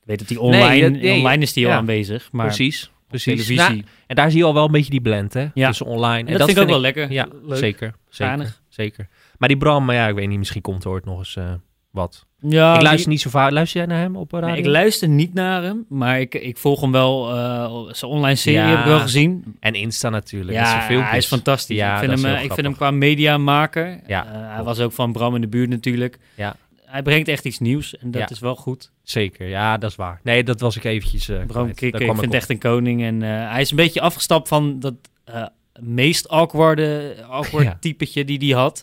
[0.00, 1.76] Ik weet dat hij online, Nee, dat- nee, online is hij al ja.
[1.76, 2.28] aanwezig.
[2.32, 3.24] Maar precies, precies.
[3.46, 3.56] televisie.
[3.76, 5.46] Nou, en daar zie je al wel een beetje die blend, hè?
[5.54, 5.66] Ja.
[5.68, 6.30] Tussen online.
[6.30, 7.10] en dat, vind ik ook wel lekker.
[7.12, 7.58] Ja, Leuk.
[7.58, 7.94] zeker.
[8.68, 9.08] Zeker.
[9.38, 11.52] Maar die Bram, maar ja, ik weet niet, misschien komt er ooit nog eens eh,
[11.90, 12.26] wat.
[12.40, 13.50] Ja, ik die- luister niet zo vaak.
[13.50, 14.48] Luister jij naar hem op radio?
[14.48, 17.30] Nee, ik luister niet naar hem, maar ik, ik volg hem wel.
[17.36, 18.66] eh, zijn online serie Ja.
[18.68, 19.56] heb ik wel gezien.
[19.60, 20.52] En Insta natuurlijk.
[20.58, 21.76] Ja, hij is fantastisch.
[21.76, 24.00] Ja, ik vind, hem, eh, ik vind hem qua mediamaker.
[24.06, 26.18] Ja, hij was ook van Bram in de buurt natuurlijk.
[26.34, 26.56] Ja.
[26.84, 28.28] Hij brengt echt iets nieuws en dat Ja.
[28.28, 28.90] is wel goed.
[29.02, 30.20] Zeker, ja, dat is waar.
[30.22, 32.32] Nee, dat was ik eventjes Bram ik vind op.
[32.34, 33.02] echt een koning.
[33.02, 34.94] En hij is een beetje afgestapt van dat
[35.80, 38.82] meest awkwarde, awkward typetje die hij had.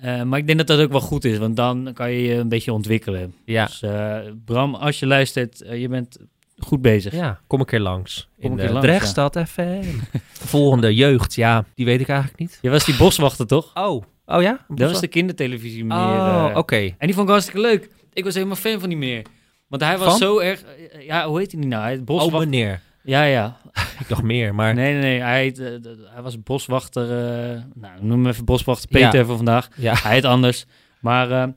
[0.00, 2.34] Eh, maar ik denk dat dat ook wel goed is, want dan kan je je
[2.34, 3.34] een beetje ontwikkelen.
[3.44, 3.66] Ja.
[3.66, 6.18] Dus eh, Bram, als je luistert, eh, je bent
[6.58, 7.12] goed bezig.
[7.12, 8.28] ja, kom een keer langs.
[8.40, 9.82] Kom in een de Drechtstad FM.
[10.54, 12.58] Volgende jeugd, ja, die weet ik eigenlijk niet.
[12.62, 13.70] Je was die boswachter, toch?
[13.74, 14.64] Oh, oh ja?
[14.68, 16.04] Dat was de kindertelevisie meneer.
[16.04, 16.76] Oh, oké.
[16.76, 17.88] En die vond ik hartstikke leuk.
[18.12, 19.22] Ik was helemaal fan van die meneer.
[19.68, 20.18] Want hij was Van?
[20.18, 20.64] zo erg...
[21.06, 21.82] Ja, hoe heet hij nou?
[21.82, 22.80] Hij heet Oh, meneer.
[23.04, 23.56] Ja, ja.
[24.00, 25.20] Ik dacht meer, maar Nee, nee, nee.
[25.20, 27.02] Hij, eh, hij was boswachter...
[27.02, 29.24] eh, nou, noem hem even boswachter Peter Ja.
[29.24, 29.68] voor vandaag.
[29.76, 29.94] ja.
[30.02, 30.64] Hij heet anders.
[31.00, 31.48] Maar eh,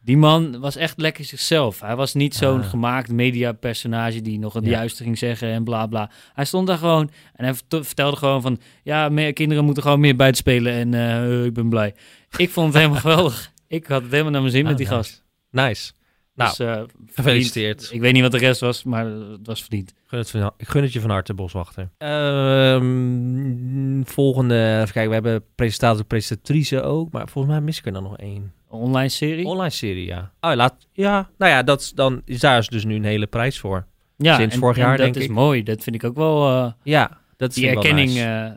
[0.00, 1.80] die man was echt lekker zichzelf.
[1.80, 2.68] Hij was niet zo'n Ah.
[2.68, 4.70] gemaakt mediapersonage die nog het Ja.
[4.70, 6.10] juiste ging zeggen en bla bla.
[6.32, 8.58] Hij stond daar gewoon en hij vert- vertelde gewoon van...
[8.82, 11.94] Ja, meer, kinderen moeten gewoon meer buiten spelen en ik ben blij.
[12.36, 13.52] Ik vond het helemaal geweldig.
[13.68, 14.96] Ik had het helemaal naar mijn zin Oh, met die nice.
[14.98, 15.24] gast.
[15.50, 15.92] Nice.
[16.36, 16.82] Nou, Dus, eh,
[17.14, 17.70] gefeliciteerd.
[17.80, 17.92] verdiend.
[17.94, 19.90] Ik weet niet wat de rest was, maar het was verdiend.
[19.90, 21.88] Ik gun het, van, ik gun het je van harte, Boswachter.
[21.98, 27.92] Ehm, volgende, even kijken, we hebben presentator, presentatrice ook, maar volgens mij mis ik er
[27.92, 28.52] dan nog één.
[28.68, 29.46] Online serie.
[29.46, 30.32] Online serie, ja.
[30.40, 33.58] Oh, laat, ja, nou ja, dat, dan is daar is dus nu een hele prijs
[33.58, 33.86] voor.
[34.16, 35.30] ja, sinds en- vorig en jaar, dat denk is ik.
[35.30, 35.62] mooi.
[35.62, 36.48] Dat vind ik ook wel...
[36.48, 38.08] eh, Ja, dat is die wel erkenning.
[38.08, 38.22] nice.
[38.24, 38.50] eh,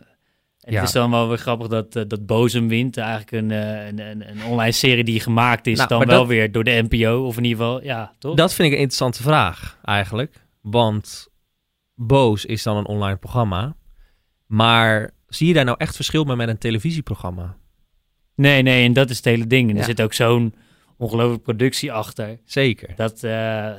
[0.69, 0.79] en Ja.
[0.79, 2.97] Het is dan wel weer grappig dat, eh, dat Bozem wint.
[2.97, 5.77] Eigenlijk een, eh, een, een, een online serie die gemaakt is.
[5.77, 7.25] Nou, dan wel dat- weer door de NPO.
[7.25, 8.35] Of in ieder geval, ja, toch?
[8.35, 10.45] Dat vind ik een interessante vraag, eigenlijk.
[10.61, 11.27] Want
[11.95, 13.75] Boos is dan een online programma.
[14.45, 17.57] Maar zie je daar nou echt verschil mee met een televisieprogramma?
[18.35, 19.69] Nee, nee, en dat is het hele ding.
[19.69, 19.79] En Ja.
[19.81, 20.53] er zit ook zo'n
[20.97, 22.39] ongelooflijke productie achter.
[22.45, 22.93] Zeker.
[22.95, 23.71] Dat eh,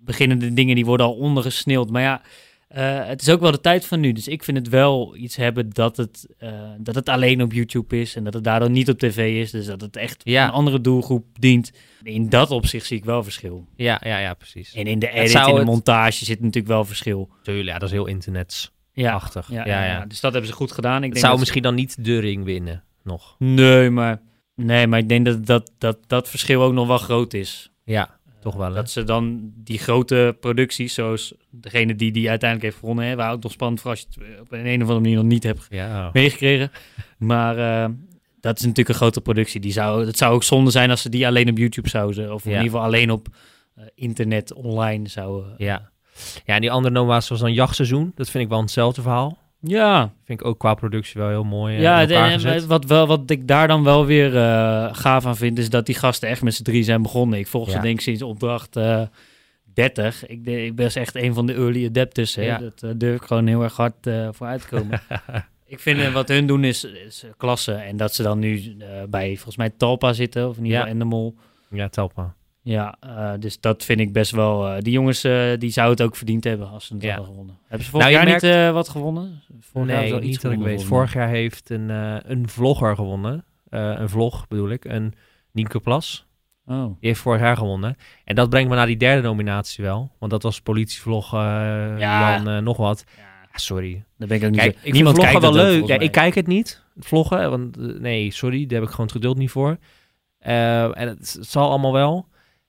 [0.00, 1.90] beginnende dingen die worden al ondergesneeuwd.
[1.90, 2.22] Maar ja,
[2.68, 4.12] eh, het is ook wel de tijd van nu.
[4.12, 8.00] Dus ik vind het wel iets hebben dat het, eh, dat het alleen op YouTube
[8.00, 8.16] is.
[8.16, 9.50] En dat het daardoor niet op tv is.
[9.50, 10.44] Dus dat het echt Ja.
[10.44, 11.72] een andere doelgroep dient.
[12.02, 13.66] In dat opzicht zie ik wel verschil.
[13.76, 14.74] Ja, ja, ja, precies.
[14.74, 17.28] En in de edit, in de het- montage zit natuurlijk wel verschil.
[17.42, 19.48] Tuurlijk, ja, dat is heel internetsachtig.
[19.50, 20.96] Ja, Ja, ja, ja, Dus dat hebben ze goed gedaan.
[20.96, 23.34] Ik Het denk zou dat- misschien dan niet de ring winnen, nog.
[23.38, 24.20] Nee, maar...
[24.54, 27.70] Nee, maar ik denk dat dat, dat dat verschil ook nog wel groot is.
[27.84, 28.68] Ja, toch wel.
[28.68, 28.74] hè?
[28.74, 33.32] Dat ze dan die grote producties, zoals degene die die uiteindelijk heeft gewonnen, hè, waar
[33.32, 35.42] ook nog spannend voor als je het op een, een of andere manier nog niet
[35.42, 36.70] hebt Ja, meegekregen.
[37.18, 37.90] Maar eh,
[38.40, 39.60] dat is natuurlijk een grote productie.
[39.60, 42.34] Die zou, het zou ook zonde zijn als ze die alleen op YouTube zouden.
[42.34, 43.28] Of in ieder geval alleen op
[43.74, 45.54] eh, internet, online zouden.
[45.56, 45.90] Ja.
[46.44, 48.12] Ja, en die andere noma's was dan jachtseizoen.
[48.14, 49.38] Dat vind ik wel hetzelfde verhaal.
[49.60, 53.48] Ja, Vind ik ook qua productie wel heel mooi eh, ja wat, wel, wat ik
[53.48, 56.62] daar dan wel weer eh, gaaf aan vind, is dat die gasten echt met z'n
[56.62, 57.38] drie zijn begonnen.
[57.38, 57.82] Ik volg ze Ja.
[57.82, 59.02] denk ik sinds opdracht eh
[59.74, 60.26] 30.
[60.26, 62.34] Ik, de- ik ben echt een van de early adapters.
[62.34, 62.42] Hè.
[62.42, 62.58] Ja.
[62.58, 65.00] Dat durf ik gewoon heel erg hard voor uit te komen.
[65.66, 67.72] ik vind wat hun doen is, is klasse.
[67.72, 68.76] En dat ze dan nu
[69.08, 70.84] bij volgens mij Talpa zitten, of in ieder Ja.
[70.84, 71.34] geval Endemol.
[71.70, 72.34] Ja, Telpa.
[72.68, 74.68] Ja, eh, dus dat vind ik best wel...
[74.68, 77.08] eh, die jongens, eh, die zouden het ook verdiend hebben als ze het Ja.
[77.08, 77.58] hadden gewonnen.
[77.66, 79.42] Hebben ze vorig Nou, jaar niet wat gewonnen?
[79.60, 80.84] Vorig jaar nee, wel iets niet dat ik weet.
[80.84, 81.88] Vorig jaar heeft een,
[82.30, 83.44] een vlogger gewonnen.
[83.68, 84.84] Een vlog bedoel ik.
[84.84, 85.14] Een
[85.52, 86.26] Nienke Plas.
[86.66, 86.84] Oh.
[86.84, 87.96] Die heeft vorig jaar gewonnen.
[88.24, 90.10] En dat brengt me naar die derde nominatie wel.
[90.18, 92.44] Want dat was politievlog Ja.
[92.46, 93.04] Eh, nog wat.
[93.16, 94.04] Ja, Ja, sorry.
[94.16, 94.86] daar ben ik ook niet Kijk, zo...
[94.86, 95.86] ik Niemand vind vloggen kijkt wel leuk.
[95.88, 97.50] Ja, ik kijk het niet, het vloggen.
[97.50, 99.76] Want nee, sorry, daar heb ik gewoon het geduld niet voor.
[100.38, 102.26] En het, het zal allemaal wel.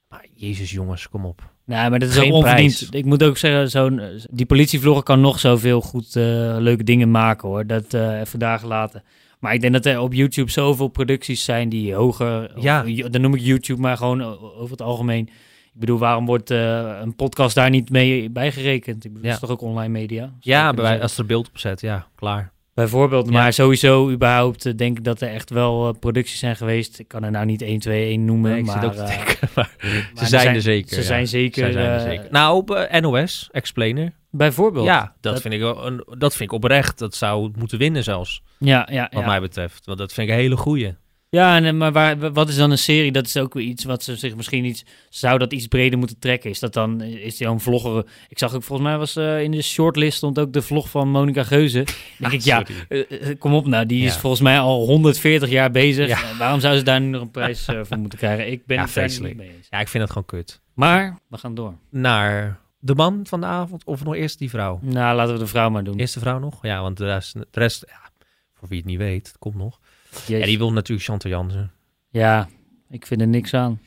[0.10, 1.52] Maar jezus jongens, kom op.
[1.66, 2.76] Nee, maar dat is Geen ook onverdiend.
[2.76, 2.90] prijs.
[2.92, 6.24] Ik moet ook zeggen, zo'n, eh, die politievlogger kan nog zoveel goed eh,
[6.60, 7.68] leuke dingen maken hoor.
[7.68, 9.04] Dat eh even daar gelaten.
[9.40, 12.52] Maar ik denk dat er op YouTube zoveel producties zijn die hoger...
[12.62, 12.84] Ja.
[13.10, 14.22] dan noem ik YouTube, maar gewoon
[14.56, 15.28] over het algemeen.
[15.74, 19.06] Ik bedoel, waarom wordt een podcast daar niet mee bijgerekend?
[19.06, 19.34] Ik bedoel, Ja.
[19.34, 20.34] dat is toch ook online media?
[20.40, 22.52] Ja, bij, als er beeld op zet, ja, klaar.
[22.80, 23.32] Bijvoorbeeld, Ja.
[23.32, 27.00] maar sowieso überhaupt eh, denk ik dat er echt wel eh, producties zijn geweest.
[27.00, 28.84] Ik kan er nou niet 1, 2, 1 noemen, maar...
[28.84, 29.38] eh, denken.
[29.56, 29.76] Maar
[30.14, 30.96] maar ze zijn er zeker.
[30.96, 31.64] Ze zijn zeker...
[31.64, 32.28] Zij zijn zeker.
[32.32, 34.12] Nou, op NOS, Explainer.
[34.32, 34.86] Bijvoorbeeld.
[34.86, 36.98] Ja, dat, Dat- vind ik wel een, dat vind ik oprecht.
[37.00, 39.28] Dat zou moeten winnen zelfs, Ja, ja, wat ja.
[39.28, 39.86] mij betreft.
[39.86, 40.96] Want dat vind ik een hele goeie.
[41.32, 43.12] Ja, eh, maar waar, wat is dan een serie?
[43.12, 44.86] Dat is ook weer iets wat ze zich misschien iets...
[45.10, 46.50] Zou dat iets breder moeten trekken?
[46.50, 47.02] Is dat dan...
[47.02, 48.06] Is die een vlogger?
[48.30, 51.10] Ik zag ook, volgens mij was eh, in de shortlist stond ook de vlog van
[51.10, 51.86] Monica Geuze.
[52.18, 53.86] denk ik, ja, eh, kom op nou.
[53.86, 56.08] Die is volgens mij al 140 jaar bezig.
[56.08, 56.38] Ja.
[56.38, 58.52] Waarom zou ze daar nu nog een prijs voor moeten krijgen?
[58.52, 59.36] Ik ben Ja, vreselijk.
[59.38, 59.68] niet mee eens.
[59.70, 60.62] Ja, ik vind dat gewoon kut.
[60.74, 61.74] Maar, we gaan door.
[61.90, 64.80] Naar de man van de avond of nog eerst die vrouw?
[64.82, 66.00] Nou, laten we de vrouw maar doen.
[66.00, 66.60] Eerste vrouw nog?
[66.62, 68.10] Ja, want de rest, de rest ja,
[68.54, 69.80] voor wie het niet weet, het komt nog.
[70.12, 70.28] Jezus.
[70.40, 71.72] Ja, die wil natuurlijk Chantal Jansen.
[72.10, 72.50] Ja,
[72.90, 73.82] ik vind er niks aan.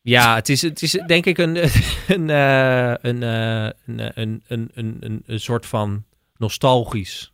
[0.00, 1.56] Ja, het is, het is denk ik een,
[2.16, 6.04] een, eh, een, eh, een, eh, een, een, een, een, een soort van
[6.36, 7.32] nostalgisch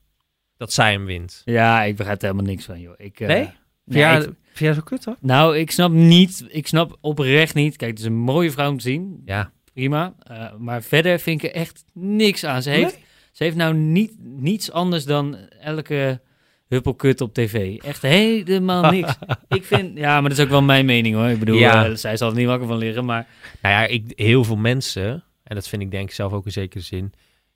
[0.57, 1.43] dat zij hem wint.
[1.45, 2.95] Ja, ik begrijp er helemaal niks van, joh.
[2.97, 3.49] Ik, Nee?
[3.85, 5.17] jij, ik- vind jij zo kut, hoor?
[5.21, 6.45] nou, ik snap niet...
[6.49, 7.77] Ik snap oprecht niet...
[7.77, 9.23] Kijk, het is een mooie vrouw om te zien.
[9.25, 9.53] Ja.
[9.73, 10.15] prima.
[10.59, 12.63] Maar verder vind ik er echt niks aan.
[12.63, 13.05] Ze heeft, Nee?
[13.33, 16.21] ze heeft nou niet, niets anders dan elke
[16.69, 17.77] huppelkut op tv.
[17.79, 19.15] Echt helemaal niks.
[19.49, 21.29] ik vind, ja, maar dat is ook wel mijn mening hoor.
[21.29, 21.87] Ik bedoel, Ja.
[21.87, 23.27] eh, zij zal er niet wakker van liggen, maar
[23.63, 26.53] Nou ja, ik, heel veel mensen, en dat vind ik denk ik zelf ook in
[26.53, 27.13] zekere zin,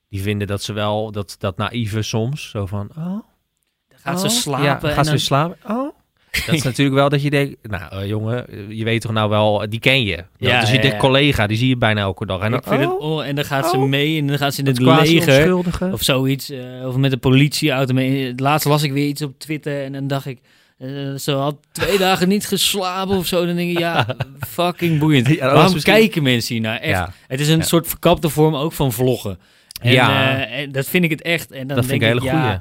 [0.08, 3.18] die vinden dat ze wel, dat, dat naïeve soms, zo van, oh,
[3.94, 4.64] gaat oh, ze slapen.
[4.64, 5.56] Ja, en gaat ze dan- slapen?
[5.70, 5.81] Oh.
[6.46, 9.30] Dat is natuurlijk wel dat je denkt, nou eh, jongen, eh, je weet toch nou
[9.30, 10.24] wel, die ken je.
[10.36, 12.40] Ja, dat is je ja, collega, die zie je bijna elke dag.
[12.40, 13.88] En dan, ik vind het, oh, oh, en dan gaat ze oh.
[13.88, 15.56] mee en dan gaat ze in het het leger.
[15.92, 16.50] Of zoiets.
[16.50, 18.32] eh, of met de politieauto mee.
[18.36, 20.38] Laatst las ik weer iets op Twitter en dan dacht ik...
[21.16, 23.46] ze had twee dagen niet geslapen of zo.
[23.46, 24.06] Dan denk ik, ja,
[24.48, 25.28] fucking boeiend.
[25.28, 26.78] Ja, Waarom misschien- kijken mensen hier naar?
[26.78, 26.98] Echt.
[26.98, 27.64] Ja, Het is een Ja.
[27.64, 29.38] soort verkapte vorm ook van vloggen.
[29.80, 30.44] En, Ja.
[30.46, 31.50] en dat vind ik het echt.
[31.50, 32.60] En dan dat vind denk ik een hele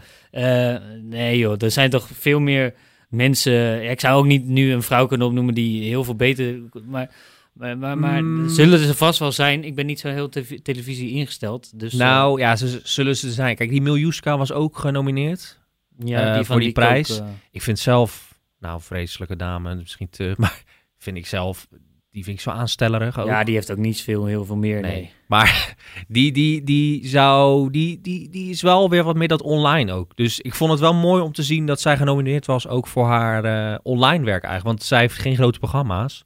[1.02, 2.74] nee joh, er zijn toch veel meer
[3.12, 3.54] mensen...
[3.84, 6.60] ja, ik zou ook niet nu een vrouw kunnen opnoemen die heel veel beter...
[6.86, 7.12] Maar,
[7.54, 8.50] maar, maar, maar Mm.
[8.50, 9.64] zullen er vast wel zijn.
[9.64, 11.80] Ik ben niet zo heel te- televisie ingesteld.
[11.80, 13.56] Dus, eh, nou ja, ze, zullen ze zijn.
[13.56, 15.60] Kijk, die Miljuska was ook genomineerd.
[15.98, 17.20] ja, eh, voor die prijs.
[17.20, 20.64] eh, Ik vind zelf, nou vreselijke dame, misschien te, maar
[20.98, 21.68] vind ik zelf,
[22.12, 23.28] die vind ik zo aanstellerig ook.
[23.28, 24.82] ja, die heeft ook niet veel, heel veel meer.
[24.82, 24.92] Nee.
[24.92, 25.12] Nee.
[25.28, 25.76] Maar
[26.08, 30.16] die, die, die zou, die, die, die is wel weer wat meer dat online ook.
[30.16, 33.06] Dus ik vond het wel mooi om te zien dat zij genomineerd was ook voor
[33.06, 34.78] haar eh, online werk eigenlijk.
[34.78, 36.26] Want zij heeft geen grote programma's.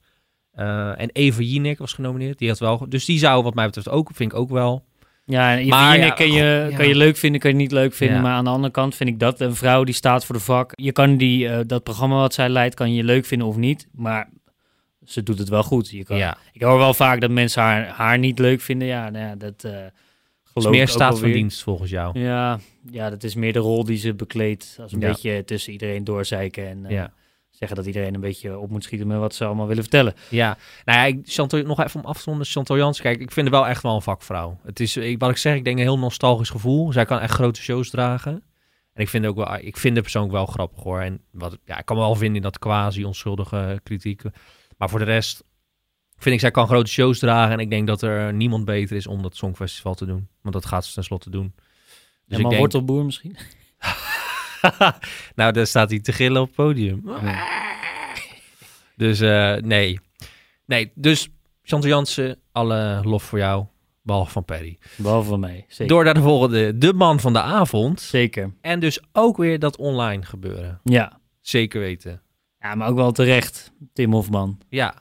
[0.51, 2.37] Eh, en Eva Jinek was genomineerd.
[2.37, 4.85] Die had wel, dus die zou wat mij betreft ook, vind ik ook wel.
[5.25, 6.77] Ja, en Jinek ja, kan, je, ja.
[6.77, 8.17] kan je leuk vinden, kan je niet leuk vinden.
[8.17, 8.21] Ja.
[8.21, 10.71] Maar aan de andere kant vind ik dat een vrouw die staat voor de vak.
[10.75, 13.87] Je kan die, eh, dat programma wat zij leidt, kan je leuk vinden of niet.
[13.91, 14.29] Maar
[15.05, 15.89] ze doet het wel goed.
[15.89, 18.87] Je kan, Ja, Ik hoor wel vaak dat mensen haar, haar niet leuk vinden.
[18.87, 19.71] Ja, nou ja dat eh
[20.43, 22.19] geloof is meer ook staat van dienst volgens jou.
[22.19, 22.59] Ja,
[22.91, 24.77] ja, dat is meer de rol die ze bekleedt.
[24.81, 25.07] Als een Ja.
[25.09, 26.67] beetje tussen iedereen doorzeiken.
[26.67, 27.13] En eh, Ja.
[27.49, 30.13] zeggen dat iedereen een beetje op moet schieten met wat ze allemaal willen vertellen.
[30.29, 32.47] Ja, nou ja, ik, Chantal, nog even om af te ronden.
[32.47, 34.59] Chantal Jans, kijk, ik vind haar wel echt wel een vakvrouw.
[34.63, 36.91] Het is, ik, wat ik zeg, ik denk een heel nostalgisch gevoel.
[36.91, 38.43] Zij kan echt grote shows dragen.
[38.93, 40.99] En ik vind, ook wel, ik vind de persoonlijk wel grappig hoor.
[41.01, 44.21] En wat, ja, ik kan me wel vinden in dat quasi onschuldige kritiek.
[44.77, 45.43] Maar voor de rest
[46.17, 47.53] vind ik, zij kan grote shows dragen.
[47.53, 50.27] En ik denk dat er niemand beter is om dat Songfestival te doen.
[50.41, 51.53] Want dat gaat ze tenslotte doen.
[52.25, 53.37] Dus ik maar denk, wortelboer misschien?
[55.35, 57.03] nou, dan staat hij te gillen op het podium.
[58.95, 59.99] Dus eh, nee.
[60.65, 61.29] Nee, dus
[61.63, 63.65] Chantal Jansen, alle lof voor jou.
[64.01, 64.77] Behalve van Perry.
[64.95, 65.65] Behalve van mij.
[65.67, 65.87] Zeker.
[65.87, 66.77] Door naar de volgende.
[66.77, 68.01] De man van de avond.
[68.01, 68.53] Zeker.
[68.61, 70.79] En dus ook weer dat online gebeuren.
[70.83, 71.19] Ja.
[71.41, 72.21] Zeker weten.
[72.65, 74.57] Ja, maar ook wel terecht, Tim Hofman.
[74.69, 74.95] Ja.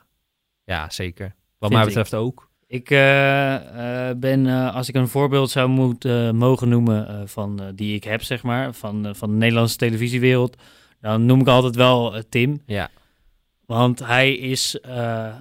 [0.63, 1.35] Ja, zeker.
[1.57, 1.85] Wat mij ik.
[1.85, 2.49] betreft ook.
[2.67, 7.95] Ik eh, eh, ben, eh, als ik een voorbeeld zou moeten mogen noemen van die
[7.95, 10.61] ik heb, zeg maar, van, van de Nederlandse televisiewereld,
[11.01, 12.61] dan noem ik altijd wel Tim.
[12.65, 12.89] Ja.
[13.65, 14.79] Want hij is,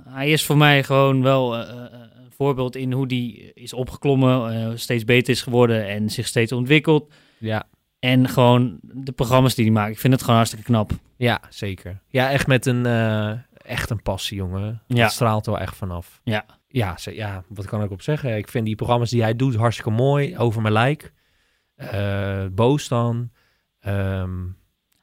[0.09, 5.33] hij is voor mij gewoon wel een voorbeeld in hoe die is opgeklommen, steeds beter
[5.33, 7.13] is geworden en zich steeds ontwikkelt.
[7.39, 7.67] Ja.
[8.05, 9.91] En gewoon de programma's die hij maakt.
[9.93, 10.91] Ik vind het gewoon hartstikke knap.
[11.17, 12.01] Ja, zeker.
[12.09, 13.31] Ja, echt met een, eh,
[13.67, 14.83] echt een passie, jongen.
[14.87, 15.03] Ja.
[15.03, 16.21] Dat straalt er wel echt vanaf.
[16.25, 16.45] Ja.
[16.69, 18.37] Ja, ze- ja, wat kan ik op zeggen?
[18.37, 20.37] Ik vind die programma's die hij doet hartstikke mooi.
[20.39, 21.13] Over mijn lijk.
[21.75, 23.31] Eh, boos dan.
[23.81, 24.31] Ehm,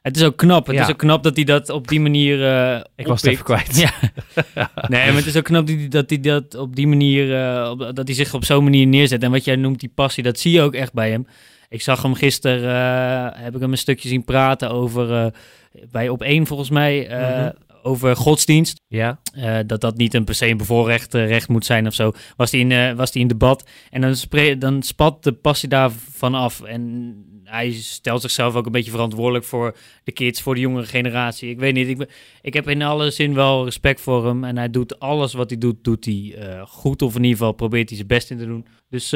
[0.02, 0.66] Het is ook knap.
[0.66, 0.82] Het Ja.
[0.82, 2.46] is ook knap dat hij dat op die manier.
[2.46, 3.76] eh ik was het even kwijt.
[3.76, 3.90] Ja.
[4.88, 7.28] Nee, maar het is ook knap dat hij dat, op die manier,
[7.94, 9.22] dat hij zich op zo'n manier neerzet.
[9.22, 11.26] En wat jij noemt die passie, dat zie je ook echt bij hem.
[11.72, 12.70] Ik zag hem gisteren,
[13.34, 15.26] eh, heb ik hem een stukje zien praten over, eh,
[15.90, 17.50] bij op één volgens mij, eh, Mhm.
[17.82, 18.80] Over godsdienst.
[18.86, 21.94] Ja, Eh, dat dat niet een per se een bevoorrecht eh, recht moet zijn of
[21.94, 22.12] zo.
[22.36, 24.14] Was hij in, eh, was in debat en dan,
[24.58, 26.60] dan spat de passie daarvan af.
[26.62, 27.14] En
[27.44, 31.50] hij stelt zichzelf ook een beetje verantwoordelijk voor de kids, voor de jongere generatie.
[31.50, 32.08] Ik weet niet, ik, ben-
[32.42, 34.44] ik heb in alle zin wel respect voor hem.
[34.44, 37.02] En hij doet alles wat hij doet, doet hij goed.
[37.02, 38.66] Of in ieder geval probeert hij zijn best in te doen.
[38.88, 39.08] Dus,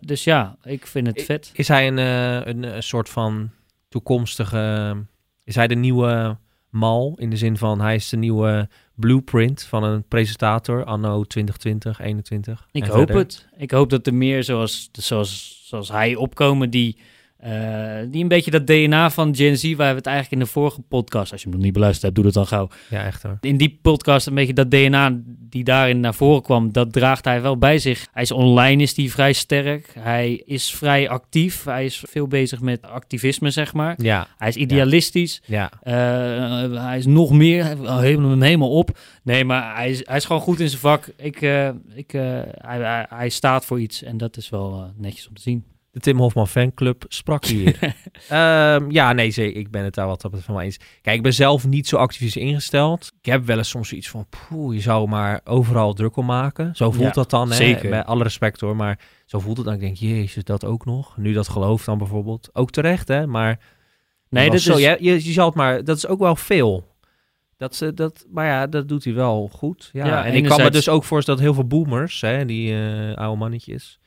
[0.00, 1.50] dus ja, ik vind het vet.
[1.54, 3.50] is hij een, een, soort van
[3.88, 4.96] toekomstige...
[5.44, 6.38] Is hij de nieuwe
[6.74, 7.14] mal?
[7.16, 12.68] In de zin van, hij is de nieuwe blueprint van een presentator anno 2020, 21.
[12.72, 13.16] Ik hoop verder?
[13.16, 13.46] het.
[13.56, 16.96] Ik hoop dat er meer zoals, zoals, zoals hij opkomen die,
[17.44, 20.52] eh, die een beetje dat DNA van Gen Z, waar we het eigenlijk in de
[20.52, 22.68] vorige podcast, als je hem nog niet beluisterd hebt, doe dat dan gauw.
[22.90, 23.38] Ja, echt hoor.
[23.40, 27.42] In die podcast een beetje dat DNA die daarin naar voren kwam, dat draagt hij
[27.42, 28.06] wel bij zich.
[28.12, 29.92] Hij is online, is die vrij sterk.
[29.98, 31.64] Hij is vrij actief.
[31.64, 33.94] Hij is veel bezig met activisme, zeg maar.
[34.02, 35.42] Ja, Hij is idealistisch.
[35.46, 35.70] ja.
[35.82, 35.92] Eh,
[36.84, 38.98] hij is nog meer, hem helemaal op.
[39.22, 41.06] Nee, maar hij is, hij is gewoon goed in zijn vak.
[41.16, 45.34] Ik, eh, ik, hij, hij, hij staat voor iets en dat is wel netjes om
[45.34, 45.64] te zien.
[45.94, 47.78] De Tim Hofman fanclub sprak hier.
[48.28, 49.60] Ehm, ja, nee, zeker.
[49.60, 50.76] Ik ben het daar wat dat betreft van eens.
[51.02, 53.12] Kijk, ik ben zelf niet zo activistisch ingesteld.
[53.20, 56.76] Ik heb wel eens soms iets van, poeh, je zou maar overal druk om maken.
[56.76, 57.54] Zo voelt Ja, dat dan, hè?
[57.54, 57.90] zeker.
[57.90, 59.74] Bij alle respect hoor, maar zo voelt het dan.
[59.74, 61.16] Ik denk, jezus, dat ook nog.
[61.16, 62.50] Nu dat geloof dan bijvoorbeeld.
[62.52, 63.26] Ook terecht, hè?
[63.26, 63.58] Maar
[64.28, 66.36] Nee, dat dat zo, is, je, je, je zal het maar, dat is ook wel
[66.36, 66.92] veel.
[67.56, 69.90] Dat, ze- dat, maar ja, dat doet hij wel goed.
[69.92, 70.06] Ja.
[70.06, 73.14] Ja, en ik kan me dus ook voorstellen dat heel veel boomers, hè, die eh,
[73.16, 73.98] oude mannetjes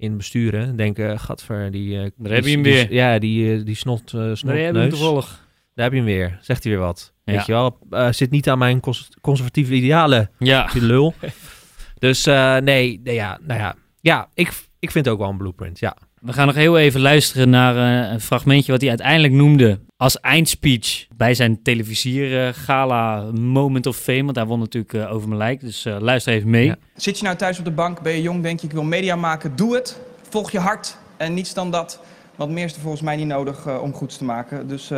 [0.00, 1.96] in besturen, denken, gadver, die...
[1.98, 2.92] eh, Daar heb je hem die- weer.
[2.92, 5.48] Ja, die, eh, die snot, eh Nee, heb je hem toevallig.
[5.74, 6.38] Daar heb je hem weer.
[6.42, 7.12] Zegt hij weer wat.
[7.24, 7.32] Ja.
[7.32, 11.14] Weet je wel, eh, zit niet aan mijn cons- conservatieve idealen, Ja, die lul.
[11.98, 13.74] dus eh, nee, nee, ja, nou ja.
[14.00, 15.96] Ja, ik, ik vind het ook wel een blueprint, ja.
[16.20, 20.20] We gaan nog heel even luisteren naar eh, een fragmentje wat hij uiteindelijk noemde als
[20.20, 24.24] eindspeech bij zijn televisier gala Moment of Fame.
[24.24, 26.66] Want hij won natuurlijk eh, over mijn lijk, dus eh, luister even mee.
[26.66, 26.76] Ja.
[26.94, 29.16] Zit je nou thuis op de bank, ben je jong, denk je ik wil media
[29.16, 30.00] maken, doe het.
[30.28, 32.00] Volg je hart en niets dan dat.
[32.36, 34.68] Want meer is er volgens mij niet nodig om goeds te maken.
[34.68, 34.90] Dus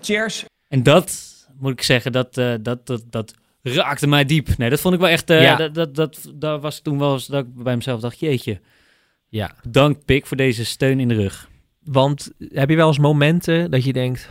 [0.00, 0.44] cheers.
[0.68, 1.22] En dat,
[1.58, 4.48] moet ik zeggen, dat, dat, dat, dat raakte mij diep.
[4.56, 5.28] Nee, dat vond ik wel echt...
[5.28, 5.56] Ja.
[5.56, 8.60] dat, dat, dat, daar was toen wel eens dat ik bij mezelf dacht, jeetje,
[9.28, 11.48] Ja, bedankt Pik voor deze steun in de rug.
[11.84, 14.28] want heb je wel eens momenten dat je denkt,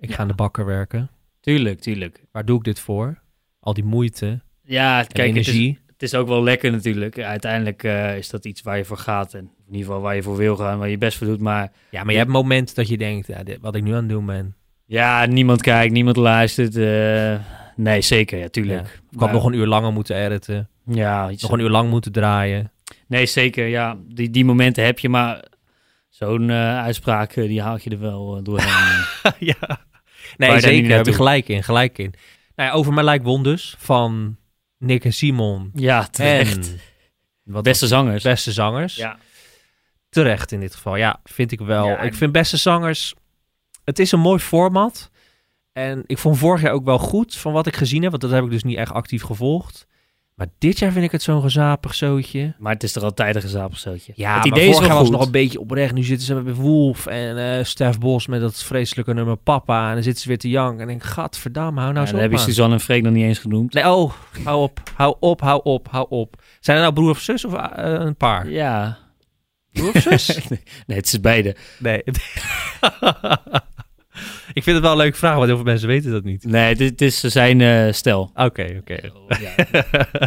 [0.00, 1.10] ik ga aan de bakker werken.
[1.40, 2.24] Tuurlijk, tuurlijk.
[2.32, 3.18] Waar doe ik dit voor?
[3.60, 7.18] Al die moeite Ja, kijk, het is, het is ook wel lekker natuurlijk.
[7.18, 9.34] Uiteindelijk eh, is dat iets waar je voor gaat.
[9.34, 11.40] En in ieder geval waar je voor wil gaan, waar je best voor doet.
[11.40, 13.96] Maar Ja, maar je hebt momenten dat je denkt, ja, dit, wat ik nu aan
[13.96, 14.54] het doen ben.
[14.84, 16.76] ja, niemand kijkt, niemand luistert.
[16.76, 17.40] eh,
[17.76, 18.86] nee, zeker, ja, tuurlijk.
[18.86, 19.00] Ja.
[19.10, 20.68] Ik had nog een uur langer moeten editen.
[20.86, 22.70] Ja, iets Nog een uur lang moeten draaien.
[23.06, 23.66] Nee, zeker.
[23.66, 25.44] Ja, die, die momenten heb je, maar
[26.08, 29.04] zo'n eh, uitspraak, eh, die haal je er wel eh, doorheen.
[29.54, 29.84] ja.
[30.36, 30.96] Nee, zeker.
[30.96, 32.14] Heb je gelijk in, gelijk in.
[32.54, 33.74] Nou ja, over mijn lijk won dus.
[33.78, 34.36] Van
[34.78, 35.70] Nick en Simon.
[35.74, 36.74] ja, terecht.
[37.42, 38.22] Wat Beste zangers.
[38.22, 38.94] beste zangers.
[38.94, 39.18] Ja.
[40.08, 40.96] Terecht in dit geval.
[40.96, 41.86] Ja, vind ik wel.
[41.86, 43.14] Ja, ik vind beste zangers...
[43.84, 45.10] Het is een mooi format.
[45.72, 48.10] En ik vond vorig jaar ook wel goed van wat ik gezien heb.
[48.10, 49.86] Want dat heb ik dus niet echt actief gevolgd.
[50.36, 52.54] Maar dit jaar vind ik het zo'n gezapig zootje.
[52.58, 54.12] Maar het is toch altijd een gezapig zootje.
[54.16, 55.94] Ja, het idee is vorig wel jaar was nog een beetje oprecht.
[55.94, 59.88] Nu zitten ze met Wolf en eh Stef Bos met dat vreselijke nummer Papa.
[59.88, 60.80] En dan zitten ze weer te janken.
[60.80, 62.44] En ik denk, gadverdamme, hou nou Ja, zo dan heb op, je.
[62.44, 63.72] Suzanne en Freek nog niet eens genoemd.
[63.72, 64.12] Nee, oh,
[64.44, 66.42] hou op, hou op, hou op, hou op.
[66.60, 68.50] Zijn er nou broer of zus of eh, een paar?
[68.50, 68.98] Ja.
[69.72, 70.48] Broer of zus?
[70.86, 71.56] nee, het is beide.
[71.78, 72.02] nee.
[74.52, 76.44] Ik vind het wel een leuke vraag, want heel veel mensen weten dat niet.
[76.44, 78.30] Nee, dit is zijn eh stel.
[78.34, 78.98] Oké, oké.
[79.40, 79.54] Ja.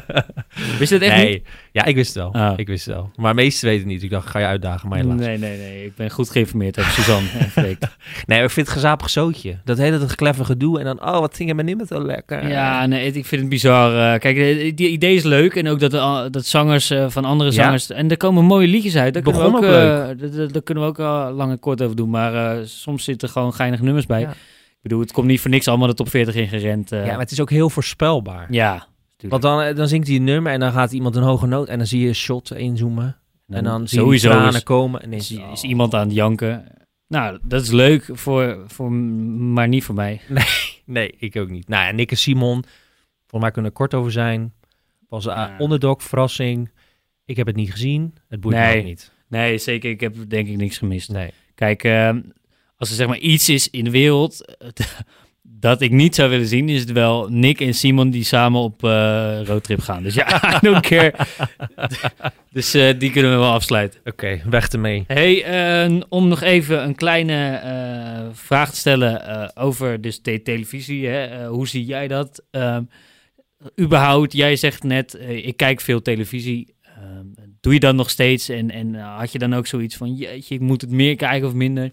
[0.80, 1.48] Wist je het echt nee, niet?
[1.72, 2.34] Ja, ik wist het wel.
[2.34, 2.54] Ah.
[2.56, 3.12] Ik wist het wel.
[3.16, 4.04] Maar meesten weten het niet.
[4.04, 5.20] Ik dacht, ga je uitdagen, maar helaas.
[5.20, 5.86] Nee, nee, nee.
[5.86, 7.78] Ik ben goed geïnformeerd over Suzanne en Freek.
[8.26, 9.58] Nee, ik vind het gezapig zootje.
[9.64, 12.48] Dat hele dat clever gedoe en dan, oh, wat ging er niet met zo lekker.
[12.50, 14.14] Ja, nee, ik vind het bizar.
[14.14, 15.56] eh, kijk, eh, die idee is leuk.
[15.56, 17.56] En ook dat, eh, dat zangers van andere Ja.
[17.56, 17.90] zangers...
[17.90, 19.14] En er komen mooie liedjes uit.
[19.14, 21.96] Daar kunnen we ook, Begon ook daar- kunnen we ook eh, lang en kort over
[21.96, 22.10] doen.
[22.10, 24.20] Maar soms zitten gewoon geinige nummers bij.
[24.20, 24.30] Ja.
[24.30, 26.90] Ik bedoel, het komt niet voor niks allemaal de top 40 in gerend.
[26.90, 28.48] Ja, maar het is ook heel voorspelbaar.
[28.50, 28.88] ja,
[29.28, 31.68] Want dan, eh, dan zingt hij een nummer en dan gaat iemand een hoge noot
[31.68, 33.18] en dan zie je een shot inzoomen.
[33.48, 35.02] En dan zie je tranen is, komen.
[35.02, 35.70] En is, is, oh.
[35.70, 36.66] iemand aan het janken.
[37.08, 40.22] Nou, dat is leuk, voor, voor, maar niet voor mij.
[40.86, 41.68] Nee, ik ook niet.
[41.68, 42.64] Nou ja, Nick en Simon,
[43.20, 44.54] volgens mij kunnen we kort over zijn.
[45.10, 45.60] Was een Ja.
[45.60, 46.72] underdog, verrassing.
[47.26, 48.14] Ik heb het niet gezien.
[48.28, 48.78] Het boeit me Nee.
[48.80, 49.12] ook niet.
[49.28, 49.90] Nee, zeker.
[49.90, 51.12] Ik heb denk ik niks gemist.
[51.12, 51.32] Nee.
[51.56, 52.22] Kijk, ehm,
[52.76, 54.56] als er zeg maar iets is in de wereld
[55.60, 58.84] dat ik niet zou willen zien, is het wel Nick en Simon die samen op
[58.84, 60.04] eh roadtrip gaan.
[60.04, 61.14] Dus ja, I don't care.
[62.52, 64.00] dus eh, die kunnen we wel afsluiten.
[64.06, 65.04] Oké, weg ermee.
[65.08, 70.42] Hey, eh, om nog even een kleine eh, vraag te stellen eh, over dus de
[70.42, 71.08] televisie.
[71.08, 71.48] Hè?
[71.48, 72.44] Hoe zie jij dat?
[72.52, 72.84] Ehm,
[73.80, 76.76] überhaupt, jij zegt net, ik kijk veel televisie.
[76.84, 77.26] Ehm,
[77.62, 78.50] doe je dat nog steeds?
[78.50, 81.54] En, en had je dan ook zoiets van, jeetje, ik moet het meer kijken of
[81.54, 81.92] minder?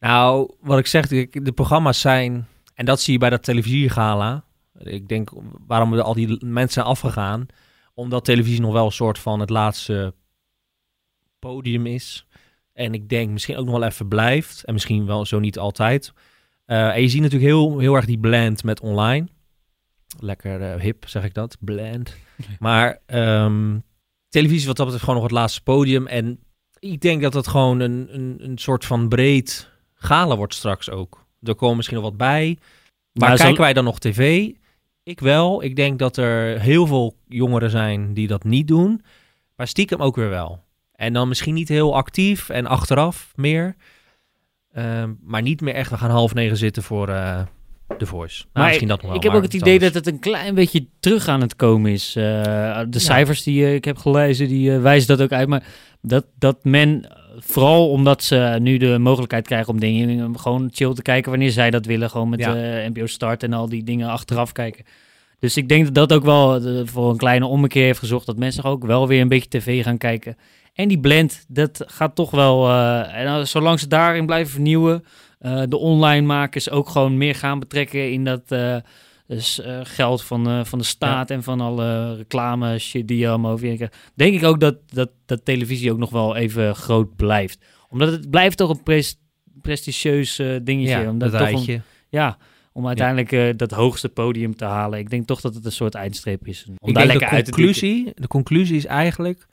[0.00, 2.46] Nou, wat ik zeg, de programma's zijn...
[2.78, 4.44] En dat zie je bij dat televisiegala.
[4.78, 5.30] Ik denk,
[5.66, 7.46] waarom er al die mensen zijn afgegaan.
[7.94, 10.14] Omdat televisie nog wel een soort van het laatste
[11.38, 12.26] podium is.
[12.72, 14.64] En ik denk misschien ook nog wel even blijft.
[14.64, 16.12] En misschien wel zo niet altijd.
[16.64, 19.28] Eh, en je ziet natuurlijk heel, heel erg die blend met online.
[20.18, 21.56] Lekker eh, hip, zeg ik dat.
[21.60, 22.16] Blend.
[22.58, 23.78] Maar ehm,
[24.28, 26.06] televisie wat dat betreft gewoon nog het laatste podium.
[26.06, 26.38] En
[26.78, 31.26] ik denk dat het gewoon een, een, een soort van breed gala wordt straks ook.
[31.42, 32.58] Er komen misschien nog wat bij.
[33.12, 34.48] Maar zo- kijken wij dan nog tv?
[35.02, 35.62] Ik wel.
[35.62, 39.02] Ik denk dat er heel veel jongeren zijn die dat niet doen.
[39.56, 40.64] Maar stiekem ook weer wel.
[40.94, 43.76] En dan misschien niet heel actief en achteraf meer.
[44.72, 47.40] Ehm, maar niet meer echt, we gaan half negen zitten voor eh
[47.98, 48.38] The Voice.
[48.38, 49.16] Nou, Maar misschien dat nog wel.
[49.16, 49.92] ik heb ook het idee anders.
[49.92, 52.16] dat het een klein beetje terug aan het komen is.
[52.16, 52.22] Eh,
[52.88, 55.48] de cijfers die eh, ik heb gelezen, die eh, wijzen dat ook uit.
[55.48, 55.64] Maar
[56.02, 60.94] dat, dat men, eh, vooral omdat ze nu de mogelijkheid krijgen om dingen gewoon chill
[60.94, 62.10] te kijken wanneer zij dat willen.
[62.10, 62.54] Gewoon met Ja.
[62.56, 64.84] eh, NPO Start en al die dingen achteraf kijken.
[65.38, 68.26] Dus ik denk dat dat ook wel eh, voor een kleine ommekeer heeft gezorgd.
[68.26, 70.36] Dat mensen ook wel weer een beetje tv gaan kijken.
[70.74, 72.68] En die blend, dat gaat toch wel...
[72.68, 75.04] eh, en zolang ze daarin blijven vernieuwen...
[75.68, 78.42] de online makers ook gewoon meer gaan betrekken in dat
[79.28, 83.28] dus, eh, geld van, eh, van de staat en van alle reclame shit die je
[83.28, 83.96] allemaal over je krijgt.
[84.14, 87.64] Denk ik ook dat, dat, dat televisie ook nog wel even groot blijft.
[87.88, 89.20] Omdat het blijft toch een pres-
[89.62, 90.98] prestigieus eh, dingetje.
[90.98, 92.38] ja, omdat dat toch een- ja,
[92.72, 94.98] om uiteindelijk dat hoogste podium te halen.
[94.98, 96.66] Ik denk toch dat het een soort eindstreep is.
[96.78, 97.72] Om Ik daar lekker de uit te dikken.
[97.74, 99.46] conclusie, de conclusie is eigenlijk,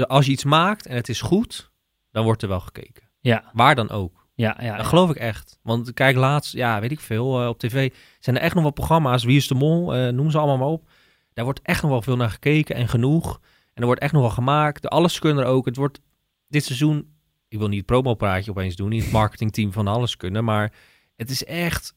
[0.00, 1.70] als je iets maakt en het is goed,
[2.10, 3.08] dan wordt er wel gekeken.
[3.20, 4.19] Ja, Waar dan ook.
[4.40, 4.76] Ja, ja.
[4.76, 5.58] Dat geloof ik echt.
[5.62, 8.72] Want kijk, laatst, ja, weet ik veel, eh, op tv zijn er echt nog wel
[8.72, 9.24] programma's.
[9.24, 9.94] Wie is de mol?
[9.94, 10.88] eh, noem ze allemaal maar op.
[11.32, 13.40] Daar wordt echt nog wel veel naar gekeken en genoeg.
[13.74, 14.82] En er wordt echt nog wel gemaakt.
[14.82, 15.64] De alles kunnen er ook.
[15.66, 16.00] Het wordt
[16.48, 17.12] dit seizoen,
[17.48, 20.72] ik wil niet het promopraatje opeens doen, niet het marketingteam van alles kunnen, maar
[21.16, 21.94] het is echt,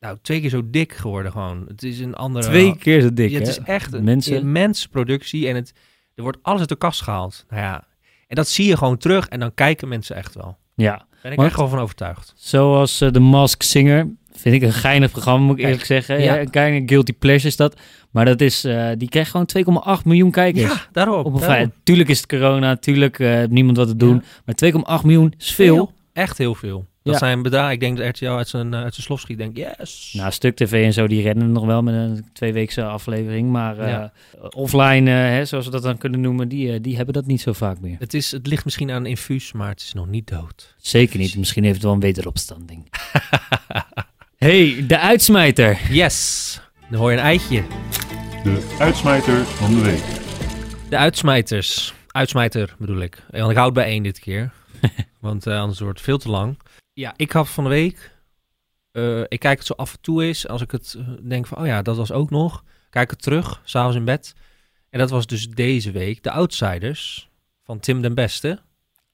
[0.00, 1.64] nou, twee keer zo dik geworden gewoon.
[1.68, 2.44] Het is een andere...
[2.46, 3.52] Twee keer zo dik, Ja, het hè?
[3.52, 5.72] is echt een Mensen- immense productie en het,
[6.14, 7.44] er wordt alles uit de kast gehaald.
[7.48, 7.84] Nou ja,
[8.26, 10.58] en dat zie je gewoon terug en dan kijken mensen echt wel.
[10.74, 12.32] Ja, ben ik Want- echt wel van overtuigd.
[12.36, 14.08] zoals eh, The Mask Singer.
[14.32, 16.20] Vind ik een geinig programma, moet ik Kijk, eerlijk zeggen.
[16.20, 16.40] ja.
[16.40, 17.80] Een kleine guilty pleasure is dat.
[18.10, 20.72] Maar dat is, eh, die krijgt gewoon 2,8 miljoen kijkers.
[20.72, 21.24] Ja, daarop.
[21.26, 21.72] Op een daarop.
[21.82, 24.14] Tuurlijk is het corona, tuurlijk eh, heeft niemand wat te doen.
[24.14, 24.22] Ja.
[24.44, 25.92] Maar 2,8 miljoen is veel.
[26.12, 26.86] Echt heel veel.
[27.06, 27.26] Dat Ja.
[27.26, 27.72] zijn bedragen.
[27.72, 29.38] Ik denk dat RTL uit zijn, eh, uit zijn slof schiet.
[29.38, 30.12] Denk, yes.
[30.16, 33.50] Nou, Stuk TV en zo, die rennen nog wel met een tweeweekse aflevering.
[33.50, 34.04] Maar eh,
[34.50, 37.52] offline, eh, hè, zoals we dat dan kunnen noemen, die, die hebben dat niet zo
[37.52, 37.96] vaak meer.
[37.98, 40.74] het, is, het ligt misschien aan een infuus, maar het is nog niet dood.
[40.78, 41.36] Zeker niet.
[41.36, 42.90] Misschien heeft het wel een wederopstanding.
[44.36, 45.78] hey, de uitsmijter.
[45.90, 46.60] Yes.
[46.90, 47.62] Dan hoor je een eitje.
[48.44, 50.04] De uitsmijter van de week.
[50.88, 51.94] De uitsmijters.
[52.06, 53.22] Uitsmijter bedoel ik.
[53.30, 54.50] Want ik houd bij één dit keer.
[55.20, 56.56] Want eh, anders wordt het veel te lang.
[56.96, 58.14] Ja, ik had van de week...
[58.92, 60.48] eh, ik kijk het zo af en toe eens.
[60.48, 62.64] Als ik het eh, denk van, oh ja, dat was ook nog.
[62.90, 64.34] Kijk het terug, s'avonds in bed.
[64.90, 66.22] En dat was dus deze week.
[66.22, 67.30] De Outsiders
[67.62, 68.60] van Tim den Beste.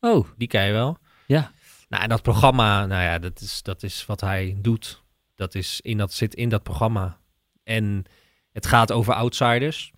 [0.00, 0.98] Oh, Die ken je wel.
[1.26, 1.52] Ja.
[1.88, 5.02] Nou, en dat programma, nou ja, dat is, dat is wat hij doet.
[5.34, 7.18] Dat, is in, dat zit in dat programma.
[7.64, 8.04] En
[8.52, 9.92] het gaat over outsiders.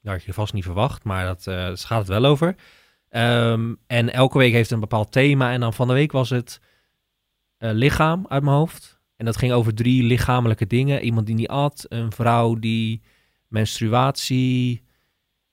[0.00, 2.54] Dat had je vast niet verwacht, maar dat eh, daar gaat het wel over.
[3.08, 5.52] Ehm, en elke week heeft een bepaald thema.
[5.52, 6.60] En dan van de week was het
[7.70, 9.00] lichaam uit mijn hoofd.
[9.16, 11.02] En dat ging over drie lichamelijke dingen.
[11.04, 13.02] Iemand die niet at, een vrouw die
[13.48, 14.82] menstruatie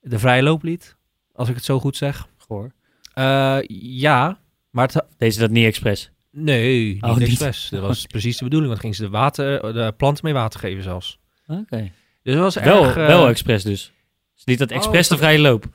[0.02, 0.98] de vrije loop liet.
[1.34, 2.28] Als ik het zo goed zeg.
[2.38, 2.72] Goor.
[3.14, 4.40] Eh, ja,
[4.70, 6.12] maar het, Deze dat niet expres.
[6.32, 7.28] nee, niet Oh, niet.
[7.28, 7.70] expres.
[7.70, 8.70] Dat was precies de bedoeling.
[8.70, 11.20] Want gingen ze de, water, de planten mee water geven zelfs.
[11.48, 11.92] Oké.
[12.24, 12.96] Dus dat was Wel, erg...
[12.98, 13.92] eh, wel expres dus.
[14.38, 15.66] Is niet dat Oh, expres de vrije loop.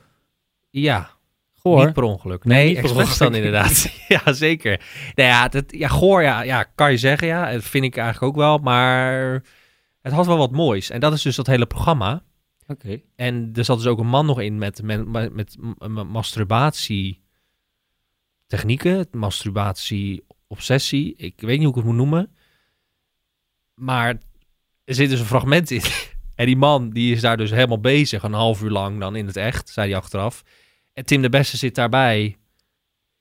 [0.69, 1.09] Ja,
[1.65, 1.85] Goor.
[1.85, 2.43] Niet per ongeluk.
[2.43, 3.45] Nee, Nee, per expres dan ongeluk.
[3.45, 3.91] inderdaad.
[4.25, 4.81] ja, zeker.
[5.15, 7.51] Nou ja, dat, ja, goor, ja, ja, kan je zeggen, ja.
[7.51, 8.57] Dat vind ik eigenlijk ook wel.
[8.57, 9.31] Maar
[10.01, 10.89] het had wel wat moois.
[10.89, 12.23] En dat is dus dat hele programma.
[12.67, 13.01] Oké.
[13.15, 15.57] En er zat dus ook een man nog in met, met, met, met
[16.07, 17.23] masturbatie
[18.47, 21.13] technieken, masturbatie obsessie.
[21.17, 22.35] Ik weet niet hoe ik het moet noemen.
[23.73, 24.09] Maar
[24.83, 25.81] er zit dus een fragment in.
[26.35, 29.27] En die man die is daar dus helemaal bezig, een half uur lang dan in
[29.27, 30.43] het echt, zei hij achteraf.
[30.95, 32.37] En Tim de Beste zit daarbij.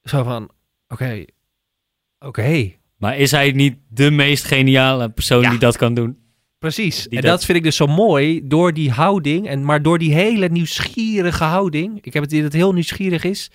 [0.02, 0.50] Zo van,
[0.88, 1.24] oké,
[2.18, 2.72] oké.
[2.96, 5.50] Maar is hij niet de meest geniale persoon Ja.
[5.50, 6.18] die dat kan doen?
[6.58, 7.02] Precies.
[7.02, 9.48] Die en dat- dat vind ik dus zo mooi door die houding.
[9.48, 11.98] En, maar door die hele nieuwsgierige houding.
[12.02, 13.50] Ik heb het idee dat het heel nieuwsgierig is.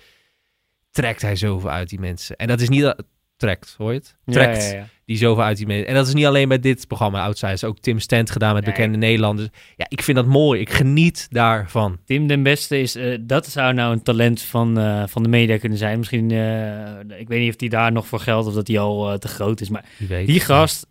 [0.90, 2.36] Trekt hij zoveel uit die mensen.
[2.36, 2.94] En dat is niet.
[3.36, 4.16] Trekt, hoor je het?
[4.24, 4.88] Trekt ja, ja.
[5.10, 5.86] Die zoveel uit die mensen.
[5.86, 7.64] En dat is niet alleen met dit programma Outsiders.
[7.64, 8.72] Ook Tim Stent gedaan met Nee.
[8.74, 9.48] bekende Nederlanders.
[9.76, 10.60] Ja, ik vind dat mooi.
[10.60, 11.98] Ik geniet daarvan.
[12.04, 15.58] Tim den Beste is, eh, dat zou nou een talent van, eh, van de media
[15.58, 15.98] kunnen zijn.
[15.98, 19.18] Misschien, eh, ik weet niet of die daar nog voor geldt of dat hij al
[19.18, 19.68] te groot is.
[19.68, 20.26] Maar weet.
[20.26, 20.86] die gast,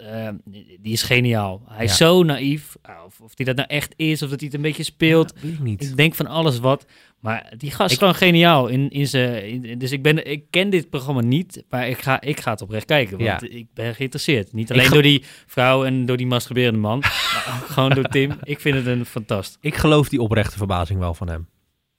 [0.81, 1.61] die is geniaal.
[1.67, 2.75] Hij is zo naïef.
[3.05, 5.33] Of, of hij dat nou echt is of dat hij het een beetje speelt.
[5.35, 5.83] Ja, weet ik niet.
[5.83, 6.85] Ik denk van alles wat.
[7.19, 8.67] Maar die gast is gewoon geniaal.
[8.67, 12.39] In, in zijn, dus ik, ben, ik ken dit programma niet, maar ik ga, ik
[12.39, 13.17] ga het oprecht kijken.
[13.17, 13.47] Want Ja.
[13.57, 14.53] ik ben geïnteresseerd.
[14.53, 16.99] Niet alleen door die vrouw en door die masturberende man,
[17.33, 18.31] maar gewoon door Tim.
[18.43, 19.57] Ik vind het een fantast.
[19.61, 21.47] Ik geloof die oprechte verbazing wel van hem.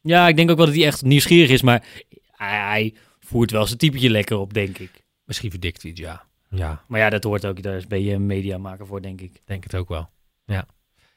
[0.02, 1.84] Ja, ik denk ook wel dat hij echt nieuwsgierig is, maar
[2.30, 4.90] hij, hij voert wel zijn typetje lekker op, denk ik.
[5.24, 6.28] Misschien verdikt hij het, ja.
[6.50, 7.62] Ja, Maar ja, dat hoort ook.
[7.62, 9.40] Daar ben je een mediamaker voor, denk ik.
[9.44, 10.08] denk het ook wel.
[10.44, 10.66] Ja.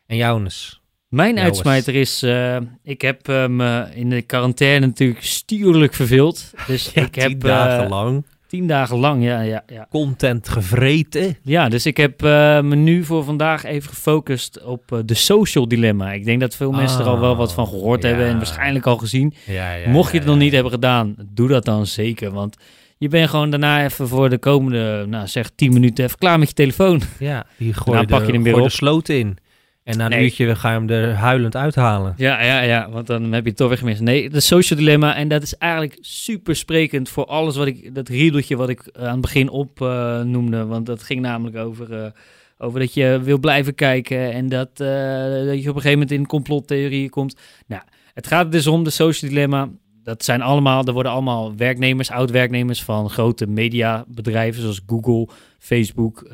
[0.05, 0.81] En Jonas?
[1.13, 6.51] Mijn Ja, uitsmijter is, eh, ik heb eh, me in de quarantaine natuurlijk stierlijk verveeld.
[6.67, 9.87] Dus Ja, ik heb tien dagen eh, lang tien dagen lang, ja, ja, ja.
[9.89, 11.37] content gevreten.
[11.41, 16.11] Ja, dus ik heb me nu voor vandaag even gefocust op de social dilemma.
[16.11, 18.85] Ik denk dat veel mensen er al wel wat van gehoord Ah, hebben en waarschijnlijk
[18.85, 19.33] al gezien.
[19.45, 22.31] Ja, ja, Mocht je het nog niet hebben gedaan, doe dat dan zeker.
[22.31, 22.57] Want
[22.97, 26.47] je bent gewoon daarna even voor de komende, nou zeg 10 minuten even klaar met
[26.47, 27.01] je telefoon.
[27.19, 28.69] Ja, die gooi Nou, je, pak je hem weer gooi op.
[28.71, 29.37] de sloot in.
[29.83, 30.23] En na een Nee.
[30.23, 32.13] uurtje ga je hem er huilend uithalen.
[32.17, 34.01] Ja, ja, ja, want dan heb je het toch weer gemist.
[34.01, 35.15] Nee, de social dilemma.
[35.15, 39.03] En dat is eigenlijk super sprekend voor alles wat ik, dat riedeltje wat ik eh,
[39.03, 40.65] aan het begin op eh, noemde.
[40.65, 42.11] Want dat ging namelijk over, eh,
[42.57, 46.25] over dat je wil blijven kijken en dat, dat je op een gegeven moment in
[46.25, 47.35] complottheorieën komt.
[47.67, 47.81] Nou,
[48.13, 49.69] het gaat dus om de social dilemma.
[50.03, 55.27] Dat zijn allemaal, er worden allemaal werknemers, oud-werknemers van grote mediabedrijven zoals Google,
[55.59, 56.31] Facebook,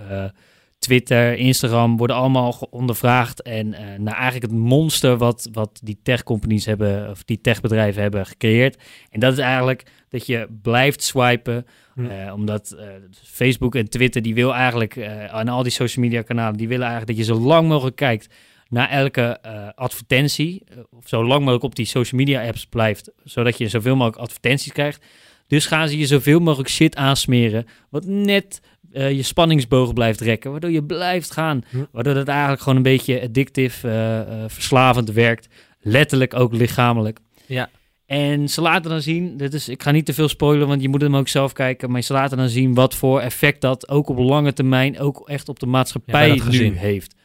[0.80, 3.42] Twitter, Instagram worden allemaal ondervraagd.
[3.42, 8.26] En eh naar eigenlijk het monster wat, wat die tech-companies hebben, of die techbedrijven hebben
[8.26, 8.82] gecreëerd.
[9.10, 11.66] En dat is eigenlijk dat je blijft swipen.
[11.94, 12.06] Hm.
[12.06, 12.88] eh, omdat eh,
[13.24, 17.18] Facebook en Twitter, die wil eigenlijk, en al die social media kanalen, die willen eigenlijk
[17.18, 18.34] dat je zo lang mogelijk kijkt
[18.68, 19.42] naar elke
[19.76, 20.64] advertentie.
[20.90, 24.72] of zo lang mogelijk op die social media apps blijft, zodat je zoveel mogelijk advertenties
[24.72, 25.06] krijgt.
[25.50, 28.62] Dus gaan ze je zoveel mogelijk shit aansmeren, wat net
[28.92, 31.64] eh, je spanningsboog blijft rekken, waardoor je blijft gaan.
[31.70, 31.78] Hm.
[31.92, 35.48] Waardoor het eigenlijk gewoon een beetje addictief, eh, eh, verslavend werkt.
[35.82, 37.20] Letterlijk ook lichamelijk.
[37.46, 37.70] Ja.
[38.06, 40.90] En ze laten dan zien, dit is, ik ga niet te veel spoilen, want je
[40.90, 41.92] moet hem ook zelf kijken.
[41.92, 45.50] Maar ze laten dan zien wat voor effect dat ook op lange termijn, ook echt
[45.50, 47.16] op de Ja, maatschappij nu heeft.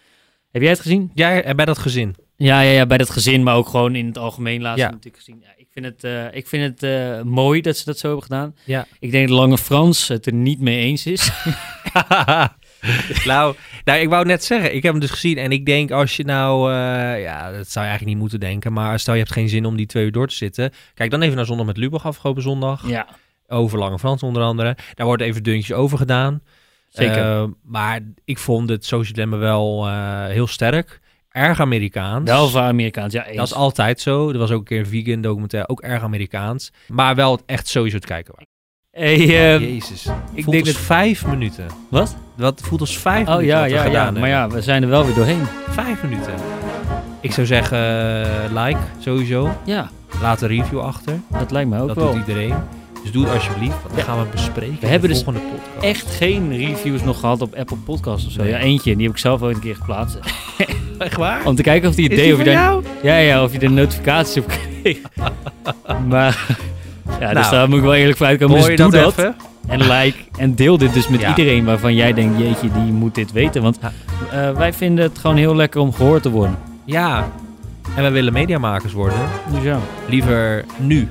[0.50, 1.10] Heb jij het gezien?
[1.14, 2.14] Jij en bij dat gezin.
[2.44, 4.90] Ja, ja, ja, bij dat gezin, maar ook gewoon in het algemeen laatst Ja.
[4.90, 5.38] natuurlijk gezien.
[5.42, 8.24] Ja, ik vind het, eh, ik vind het eh, mooi dat ze dat zo hebben
[8.24, 8.54] gedaan.
[8.64, 8.86] Ja.
[8.98, 11.30] Ik denk dat Lange Frans het er niet mee eens is.
[13.24, 15.38] nou, nou, ik wou net zeggen, ik heb hem dus gezien.
[15.38, 18.72] En ik denk als je nou, eh, ja, dat zou je eigenlijk niet moeten denken.
[18.72, 20.72] Maar stel je hebt geen zin om die twee uur door te zitten.
[20.94, 22.88] Kijk dan even naar Zondag met Lubach afgelopen zondag.
[22.88, 23.06] ja,
[23.48, 24.76] Over Lange Frans onder andere.
[24.94, 26.40] Daar wordt even deuntjes over gedaan.
[26.88, 27.50] zeker.
[27.62, 29.88] Maar ik vond het social dilemma wel
[30.28, 31.00] heel sterk.
[31.34, 32.30] Erg Amerikaans.
[32.30, 33.26] Wel Amerikaans, ja.
[33.26, 33.36] Eens.
[33.36, 34.30] Dat is altijd zo.
[34.30, 36.72] Er was ook een keer een vegan documentaire, ook erg Amerikaans.
[36.88, 38.34] Maar wel echt sowieso te kijken.
[38.36, 38.48] waard.
[38.90, 39.20] Hey, Oh,
[39.54, 40.06] eh, Jezus.
[40.34, 40.74] ik denk dat...
[40.76, 41.66] vijf minuten.
[41.90, 42.16] Wat?
[42.36, 43.82] Dat voelt als vijf Oh minuten ja, we ja, ja.
[43.84, 45.42] gedaan Maar ja, we zijn er wel weer doorheen.
[45.70, 46.34] Vijf minuten.
[47.20, 49.50] Ik zou zeggen, eh, like sowieso.
[49.64, 51.20] Ja, Laat een review achter.
[51.38, 52.10] dat lijkt me ook dat wel.
[52.12, 52.54] doet iedereen.
[53.02, 53.74] Dus doe het alsjeblieft.
[53.82, 54.02] Want dan Ja.
[54.04, 55.84] gaan we bespreken We hebben de dus volgende podcast.
[55.84, 58.42] Echt geen reviews nog gehad op Apple Podcasts of zo.
[58.42, 58.50] Nee.
[58.50, 58.94] Ja, eentje.
[58.96, 60.18] Die heb ik zelf ooit een keer geplaatst.
[60.98, 61.44] Echt waar?
[61.44, 62.32] Om te kijken of die het deed.
[62.32, 64.46] Of je daar, ja, ja, of je de notificaties op
[64.82, 64.98] kreeg.
[66.08, 66.46] maar...
[67.20, 67.50] Ja, dus Nou.
[67.54, 68.56] daar moet ik wel eerlijk voor uitkomen.
[68.56, 69.34] Dus doe dat
[69.66, 70.18] en like.
[70.38, 71.28] En deel dit dus met Ja.
[71.28, 73.62] iedereen waarvan jij denkt, jeetje, die moet dit weten.
[73.62, 73.78] Want
[74.30, 76.56] eh, wij vinden het gewoon heel lekker om gehoord te worden.
[76.84, 77.28] Ja.
[77.96, 79.18] En wij willen mediamakers worden.
[79.52, 79.78] Dus ja,
[80.08, 81.08] Liever nu.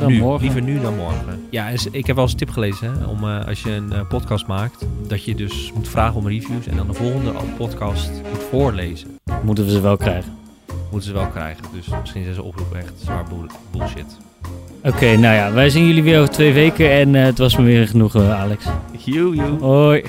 [0.00, 0.18] Dan nu.
[0.18, 0.42] morgen.
[0.42, 1.46] Liever nu dan morgen.
[1.50, 2.92] Ja, ik heb wel eens een tip gelezen.
[2.98, 6.28] Hè, om eh, als je een eh, podcast maakt, dat je dus moet vragen om
[6.28, 6.66] reviews.
[6.66, 9.18] En dan de volgende podcast moet voorlezen.
[9.42, 10.32] Moeten we ze wel krijgen.
[10.90, 11.64] Moeten ze wel krijgen.
[11.72, 14.16] Dus misschien zijn ze oproep echt zwaar bull- bullshit.
[14.84, 16.90] Oké, nou ja, wij zien jullie weer over twee weken.
[16.90, 18.64] En eh, het was me weer genoeg, Alex.
[19.04, 19.58] You, you.
[19.60, 20.02] Hoi.